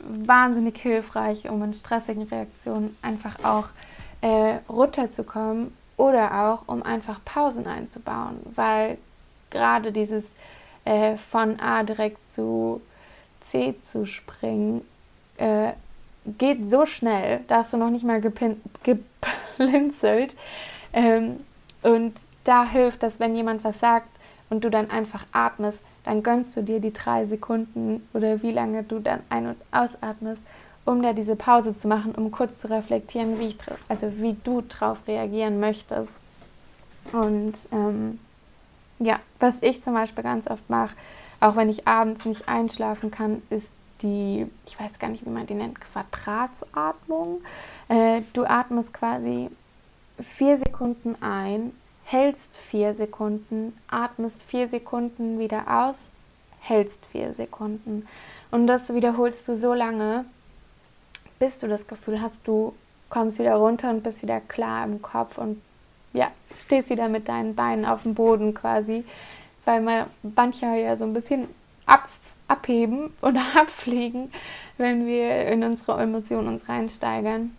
wahnsinnig 0.05 0.79
hilfreich, 0.79 1.49
um 1.49 1.63
in 1.63 1.73
stressigen 1.73 2.25
Reaktionen 2.25 2.97
einfach 3.03 3.45
auch 3.45 3.69
äh, 4.21 4.59
runterzukommen 4.69 5.73
oder 5.97 6.47
auch 6.47 6.69
um 6.69 6.83
einfach 6.83 7.21
Pausen 7.25 7.67
einzubauen, 7.67 8.39
weil 8.55 8.99
gerade 9.51 9.93
dieses 9.93 10.25
äh, 10.85 11.17
von 11.17 11.59
A 11.61 11.83
direkt 11.83 12.19
zu 12.33 12.81
C 13.51 13.75
zu 13.85 14.07
springen 14.07 14.83
äh, 15.37 15.73
geht 16.37 16.71
so 16.71 16.87
schnell, 16.87 17.41
da 17.49 17.59
hast 17.59 17.73
du 17.73 17.77
noch 17.77 17.91
nicht 17.91 18.05
mal 18.05 18.21
geblinzelt. 18.21 20.37
Ähm, 20.93 21.41
und 21.83 22.15
da 22.45 22.65
hilft 22.65 23.03
das, 23.03 23.21
wenn 23.21 23.37
jemand 23.37 23.65
was 23.65 23.79
sagt 23.79 24.09
und 24.51 24.65
du 24.65 24.71
dann 24.71 24.91
einfach 24.91 25.27
atmest, 25.33 25.81
dann 26.09 26.23
gönnst 26.23 26.57
du 26.57 26.63
dir 26.63 26.81
die 26.81 26.95
drei 26.95 27.27
Sekunden 27.27 28.03
oder 28.15 28.43
wie 28.43 28.51
lange 28.51 28.83
du 28.83 28.99
dann 28.99 29.21
ein- 29.29 29.47
und 29.47 29.59
ausatmest, 29.73 30.43
um 30.87 31.03
da 31.03 31.13
diese 31.13 31.37
Pause 31.37 31.77
zu 31.77 31.87
machen, 31.87 32.15
um 32.15 32.31
kurz 32.31 32.61
zu 32.61 32.71
reflektieren, 32.71 33.39
wie, 33.39 33.49
ich, 33.49 33.59
also 33.91 34.11
wie 34.17 34.35
du 34.43 34.63
drauf 34.63 34.97
reagieren 35.07 35.61
möchtest. 35.61 36.19
Und 37.13 37.69
ähm, 37.73 38.19
ja, 39.01 39.21
was 39.39 39.57
ich 39.61 39.83
zum 39.83 39.93
Beispiel 39.93 40.25
ganz 40.25 40.49
oft 40.49 40.71
mache, 40.71 40.97
auch 41.41 41.57
wenn 41.57 41.69
ich 41.69 41.87
abends 41.87 42.25
nicht 42.25 42.49
einschlafen 42.49 43.11
kann, 43.11 43.43
ist 43.51 43.71
die, 44.01 44.47
ich 44.65 44.81
weiß 44.81 44.99
gar 44.99 45.11
nicht, 45.11 45.27
wie 45.27 45.31
man 45.31 45.47
die 45.47 45.55
nennt, 45.55 45.79
Quadratsatmung. 45.93 47.43
Äh, 47.91 48.23
du 48.33 48.47
atmest 48.47 48.95
quasi 48.95 49.51
vier 50.19 50.57
Sekunden 50.57 51.17
ein, 51.21 51.73
hältst 52.11 52.57
vier 52.71 52.95
Sekunden, 52.95 53.77
atmest 53.87 54.43
vier 54.45 54.69
Sekunden 54.69 55.39
wieder 55.39 55.65
aus, 55.69 56.09
hältst 56.59 57.05
vier 57.13 57.35
Sekunden. 57.35 58.09
Und 58.51 58.67
das 58.67 58.95
wiederholst 58.95 59.47
du 59.47 59.55
so 59.55 59.75
lange, 59.75 60.25
bis 61.39 61.59
du 61.59 61.69
das 61.69 61.87
Gefühl 61.87 62.23
hast, 62.23 62.49
du 62.49 62.73
kommst 63.11 63.39
wieder 63.39 63.57
runter 63.57 63.91
und 63.91 64.05
bist 64.05 64.23
wieder 64.23 64.41
klar 64.41 64.87
im 64.87 65.03
Kopf 65.03 65.37
und 65.37 65.61
ja, 66.15 66.31
stehst 66.57 66.89
wieder 66.89 67.11
mit 67.11 67.29
deinen 67.29 67.55
Beinen 67.55 67.85
auf 67.85 68.05
dem 68.05 68.15
Boden 68.15 68.55
quasi, 68.55 69.05
weil 69.67 69.83
man 69.83 70.07
manchmal 70.23 70.79
ja 70.79 70.97
so 70.97 71.05
ein 71.05 71.13
bisschen 71.13 71.47
ab, 71.85 72.09
abheben 72.49 73.13
oder 73.21 73.43
abfliegen, 73.55 74.33
wenn 74.79 75.07
wir 75.07 75.47
in 75.49 75.63
unsere 75.63 76.01
Emotionen 76.01 76.49
uns 76.49 76.71
reinsteigern 76.71 77.58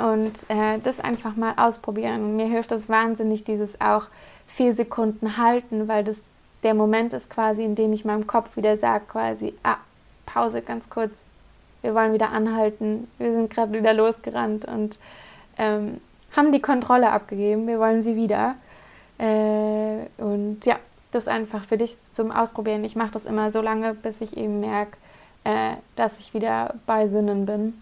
und 0.00 0.32
äh, 0.48 0.78
das 0.82 1.00
einfach 1.00 1.36
mal 1.36 1.54
ausprobieren. 1.56 2.36
Mir 2.36 2.46
hilft 2.46 2.70
das 2.70 2.88
wahnsinnig, 2.88 3.44
dieses 3.44 3.80
auch 3.80 4.04
vier 4.48 4.74
Sekunden 4.74 5.36
halten, 5.36 5.88
weil 5.88 6.04
das 6.04 6.16
der 6.62 6.74
Moment 6.74 7.14
ist 7.14 7.30
quasi, 7.30 7.64
in 7.64 7.74
dem 7.74 7.92
ich 7.92 8.04
meinem 8.04 8.26
Kopf 8.26 8.56
wieder 8.56 8.76
sage, 8.76 9.04
quasi, 9.08 9.54
ah, 9.62 9.78
Pause, 10.26 10.62
ganz 10.62 10.90
kurz, 10.90 11.12
wir 11.82 11.94
wollen 11.94 12.12
wieder 12.12 12.30
anhalten, 12.30 13.08
wir 13.18 13.32
sind 13.32 13.50
gerade 13.50 13.72
wieder 13.72 13.94
losgerannt 13.94 14.66
und 14.66 14.98
ähm, 15.56 16.00
haben 16.36 16.52
die 16.52 16.60
Kontrolle 16.60 17.10
abgegeben, 17.10 17.66
wir 17.66 17.78
wollen 17.78 18.02
sie 18.02 18.16
wieder. 18.16 18.56
Äh, 19.18 20.06
und 20.18 20.64
ja, 20.64 20.78
das 21.12 21.26
einfach 21.26 21.64
für 21.64 21.76
dich 21.76 21.96
zum 22.12 22.30
Ausprobieren. 22.30 22.84
Ich 22.84 22.96
mache 22.96 23.12
das 23.12 23.24
immer 23.24 23.50
so 23.50 23.60
lange, 23.60 23.94
bis 23.94 24.20
ich 24.20 24.36
eben 24.36 24.60
merke, 24.60 24.96
äh, 25.44 25.72
dass 25.96 26.12
ich 26.18 26.34
wieder 26.34 26.74
bei 26.86 27.08
Sinnen 27.08 27.46
bin. 27.46 27.80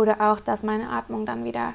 Oder 0.00 0.32
auch, 0.32 0.40
dass 0.40 0.62
meine 0.62 0.88
Atmung 0.88 1.26
dann 1.26 1.44
wieder 1.44 1.74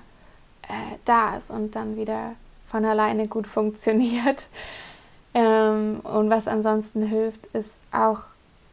äh, 0.63 0.97
da 1.05 1.37
ist 1.37 1.51
und 1.51 1.75
dann 1.75 1.95
wieder 1.95 2.31
von 2.67 2.83
alleine 2.83 3.27
gut 3.27 3.45
funktioniert. 3.57 4.49
Ähm, 5.35 5.99
und 5.99 6.31
was 6.31 6.47
ansonsten 6.47 7.03
hilft, 7.03 7.45
ist 7.53 7.69
auch 7.91 8.21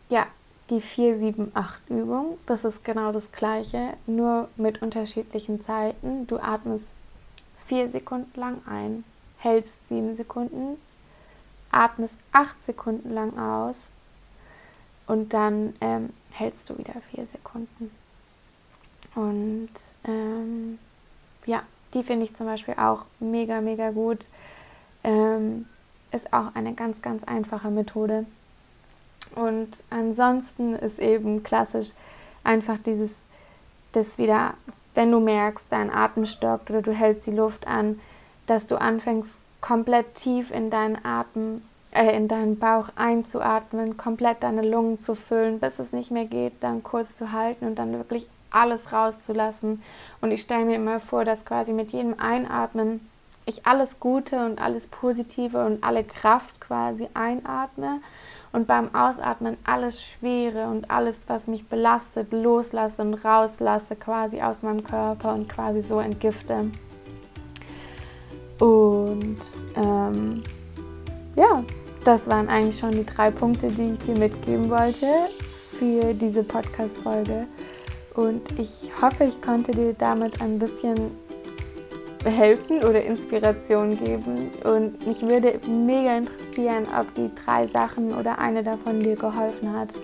ja, 0.09 0.27
die 0.71 0.81
4-7-8-Übung. 0.81 2.39
Das 2.47 2.65
ist 2.65 2.83
genau 2.83 3.13
das 3.13 3.31
gleiche, 3.31 3.93
nur 4.07 4.49
mit 4.57 4.81
unterschiedlichen 4.81 5.63
Zeiten. 5.63 6.27
Du 6.29 6.39
atmest 6.39 6.89
4 7.67 7.91
Sekunden 7.91 8.41
lang 8.41 8.63
ein, 8.65 9.05
hältst 9.37 9.75
7 9.91 10.15
Sekunden, 10.15 10.79
atmest 11.71 12.17
8 12.33 12.65
Sekunden 12.65 13.13
lang 13.13 13.39
aus 13.39 13.77
und 15.07 15.35
dann 15.35 15.75
ähm, 15.83 16.09
hältst 16.31 16.71
du 16.71 16.79
wieder 16.79 16.95
4 17.15 17.27
Sekunden. 17.27 17.91
Und 19.15 19.71
ähm, 20.05 20.79
ja, 21.47 21.63
die 21.95 22.03
finde 22.03 22.25
ich 22.25 22.35
zum 22.35 22.47
Beispiel 22.47 22.75
auch 22.75 23.05
mega, 23.21 23.61
mega 23.61 23.91
gut. 23.91 24.29
Ähm, 25.05 25.67
ist 26.13 26.33
auch 26.33 26.55
eine 26.55 26.75
ganz, 26.75 27.03
ganz 27.03 27.25
einfache 27.25 27.71
Methode. 27.71 28.27
Und 29.35 29.83
ansonsten 29.91 30.75
ist 30.75 30.99
eben 30.99 31.43
klassisch 31.43 31.93
einfach 32.45 32.79
dieses, 32.79 33.11
das 33.93 34.19
wieder, 34.19 34.55
wenn 34.95 35.11
du 35.11 35.21
merkst, 35.21 35.67
dein 35.71 35.91
Atem 35.91 36.27
stockt 36.27 36.71
oder 36.71 36.83
du 36.83 36.93
hältst 36.93 37.27
die 37.27 37.33
Luft 37.33 37.67
an, 37.67 38.01
dass 38.47 38.67
du 38.67 38.81
anfängst, 38.81 39.31
komplett 39.61 40.17
tief 40.17 40.51
in 40.51 40.71
deinen 40.71 41.03
Atem, 41.05 41.63
äh, 41.93 42.17
in 42.17 42.29
deinen 42.29 42.59
Bauch 42.59 42.89
einzuatmen, 42.97 43.97
komplett 43.97 44.43
deine 44.43 44.63
Lungen 44.63 45.01
zu 45.01 45.15
füllen, 45.15 45.61
bis 45.61 45.79
es 45.79 45.93
nicht 45.93 46.11
mehr 46.11 46.27
geht, 46.27 46.55
dann 46.61 46.83
kurz 46.83 47.15
zu 47.15 47.33
halten 47.33 47.67
und 47.67 47.77
dann 47.77 47.93
wirklich 47.93 48.29
alles 48.53 48.93
rauszulassen. 48.93 49.83
Und 50.21 50.31
ich 50.31 50.43
stelle 50.43 50.65
mir 50.65 50.77
immer 50.77 51.01
vor, 51.01 51.25
dass 51.25 51.45
quasi 51.45 51.73
mit 51.73 51.93
jedem 51.93 52.19
Einatmen 52.19 53.01
ich 53.47 53.67
alles 53.67 53.99
Gute 53.99 54.45
und 54.45 54.61
alles 54.61 54.87
Positive 54.87 55.65
und 55.65 55.83
alle 55.83 56.05
Kraft 56.05 56.61
quasi 56.61 57.09
einatme 57.15 58.01
und 58.53 58.67
beim 58.67 58.95
Ausatmen 58.95 59.57
alles 59.65 60.03
Schwere 60.03 60.67
und 60.67 60.91
alles, 60.91 61.19
was 61.27 61.47
mich 61.47 61.67
belastet, 61.67 62.33
loslasse 62.33 63.03
und 63.03 63.15
rauslasse 63.15 63.97
quasi 63.97 64.41
aus 64.41 64.63
meinem 64.63 64.85
Körper 64.85 65.35
und 65.35 65.49
quasi 65.49 65.83
so 65.83 65.99
entgifte. 65.99 66.71
Und 68.59 69.41
ähm, 69.75 70.43
ja, 71.35 71.65
das 72.05 72.29
waren 72.29 72.49
eigentlich 72.49 72.79
schon 72.79 72.93
die 72.93 73.07
drei 73.07 73.31
Punkte, 73.31 73.69
die 73.69 73.93
ich 73.93 73.99
dir 74.01 74.17
mitgeben 74.17 74.69
wollte 74.71 75.07
für 75.79 76.15
diese 76.15 76.45
Podcast-Folge. 76.45 77.47
Und 78.15 78.43
ich 78.59 78.91
hoffe, 79.01 79.25
ich 79.25 79.41
konnte 79.41 79.73
dir 79.73 79.95
damit 79.95 80.41
ein 80.43 80.59
bisschen 80.59 81.11
helfen 82.25 82.79
oder 82.79 83.03
Inspiration 83.03 83.99
geben. 83.99 84.51
Und 84.65 85.07
mich 85.07 85.23
würde 85.23 85.59
mega 85.67 86.19
interessieren, 86.19 86.87
ob 86.99 87.13
die 87.15 87.31
drei 87.35 87.67
Sachen 87.67 88.15
oder 88.15 88.39
eine 88.39 88.63
davon 88.63 89.01
dir 89.01 89.17
geholfen 89.17 89.73
hat. 89.73 89.95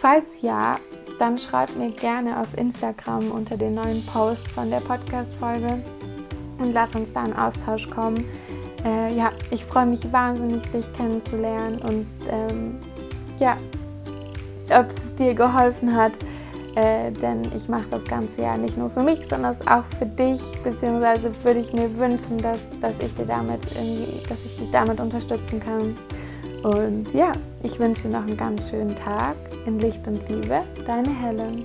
Falls 0.00 0.26
ja, 0.40 0.76
dann 1.18 1.38
schreib 1.38 1.74
mir 1.76 1.90
gerne 1.90 2.40
auf 2.40 2.46
Instagram 2.56 3.30
unter 3.30 3.56
den 3.56 3.74
neuen 3.74 4.04
Post 4.06 4.46
von 4.48 4.70
der 4.70 4.80
Podcast-Folge 4.80 5.82
und 6.58 6.72
lass 6.72 6.94
uns 6.94 7.12
da 7.12 7.24
in 7.24 7.36
Austausch 7.36 7.88
kommen. 7.90 8.24
Äh, 8.84 9.14
ja, 9.16 9.32
ich 9.50 9.64
freue 9.64 9.86
mich 9.86 10.12
wahnsinnig, 10.12 10.62
dich 10.70 10.92
kennenzulernen 10.92 11.80
und 11.82 12.06
ähm, 12.30 12.78
ja, 13.38 13.56
ob 14.70 14.88
es 14.88 15.14
dir 15.16 15.34
geholfen 15.34 15.94
hat 15.94 16.12
äh, 16.78 17.10
denn 17.10 17.42
ich 17.56 17.68
mache 17.68 17.86
das 17.90 18.04
Ganze 18.04 18.42
ja 18.42 18.56
nicht 18.56 18.76
nur 18.76 18.88
für 18.88 19.02
mich, 19.02 19.18
sondern 19.28 19.56
auch 19.66 19.84
für 19.98 20.06
dich, 20.06 20.40
beziehungsweise 20.62 21.32
würde 21.42 21.60
ich 21.60 21.72
mir 21.72 21.92
wünschen, 21.98 22.38
dass, 22.38 22.58
dass 22.80 22.92
ich 23.00 23.12
dir 23.14 23.26
damit 23.26 23.60
irgendwie, 23.74 24.22
dass 24.28 24.38
ich 24.44 24.56
dich 24.58 24.70
damit 24.70 25.00
unterstützen 25.00 25.60
kann. 25.60 25.96
Und 26.62 27.12
ja, 27.12 27.32
ich 27.64 27.78
wünsche 27.80 28.02
dir 28.02 28.10
noch 28.10 28.26
einen 28.26 28.36
ganz 28.36 28.70
schönen 28.70 28.94
Tag 28.94 29.36
in 29.66 29.80
Licht 29.80 30.06
und 30.06 30.28
Liebe, 30.28 30.60
deine 30.86 31.10
Helen. 31.10 31.64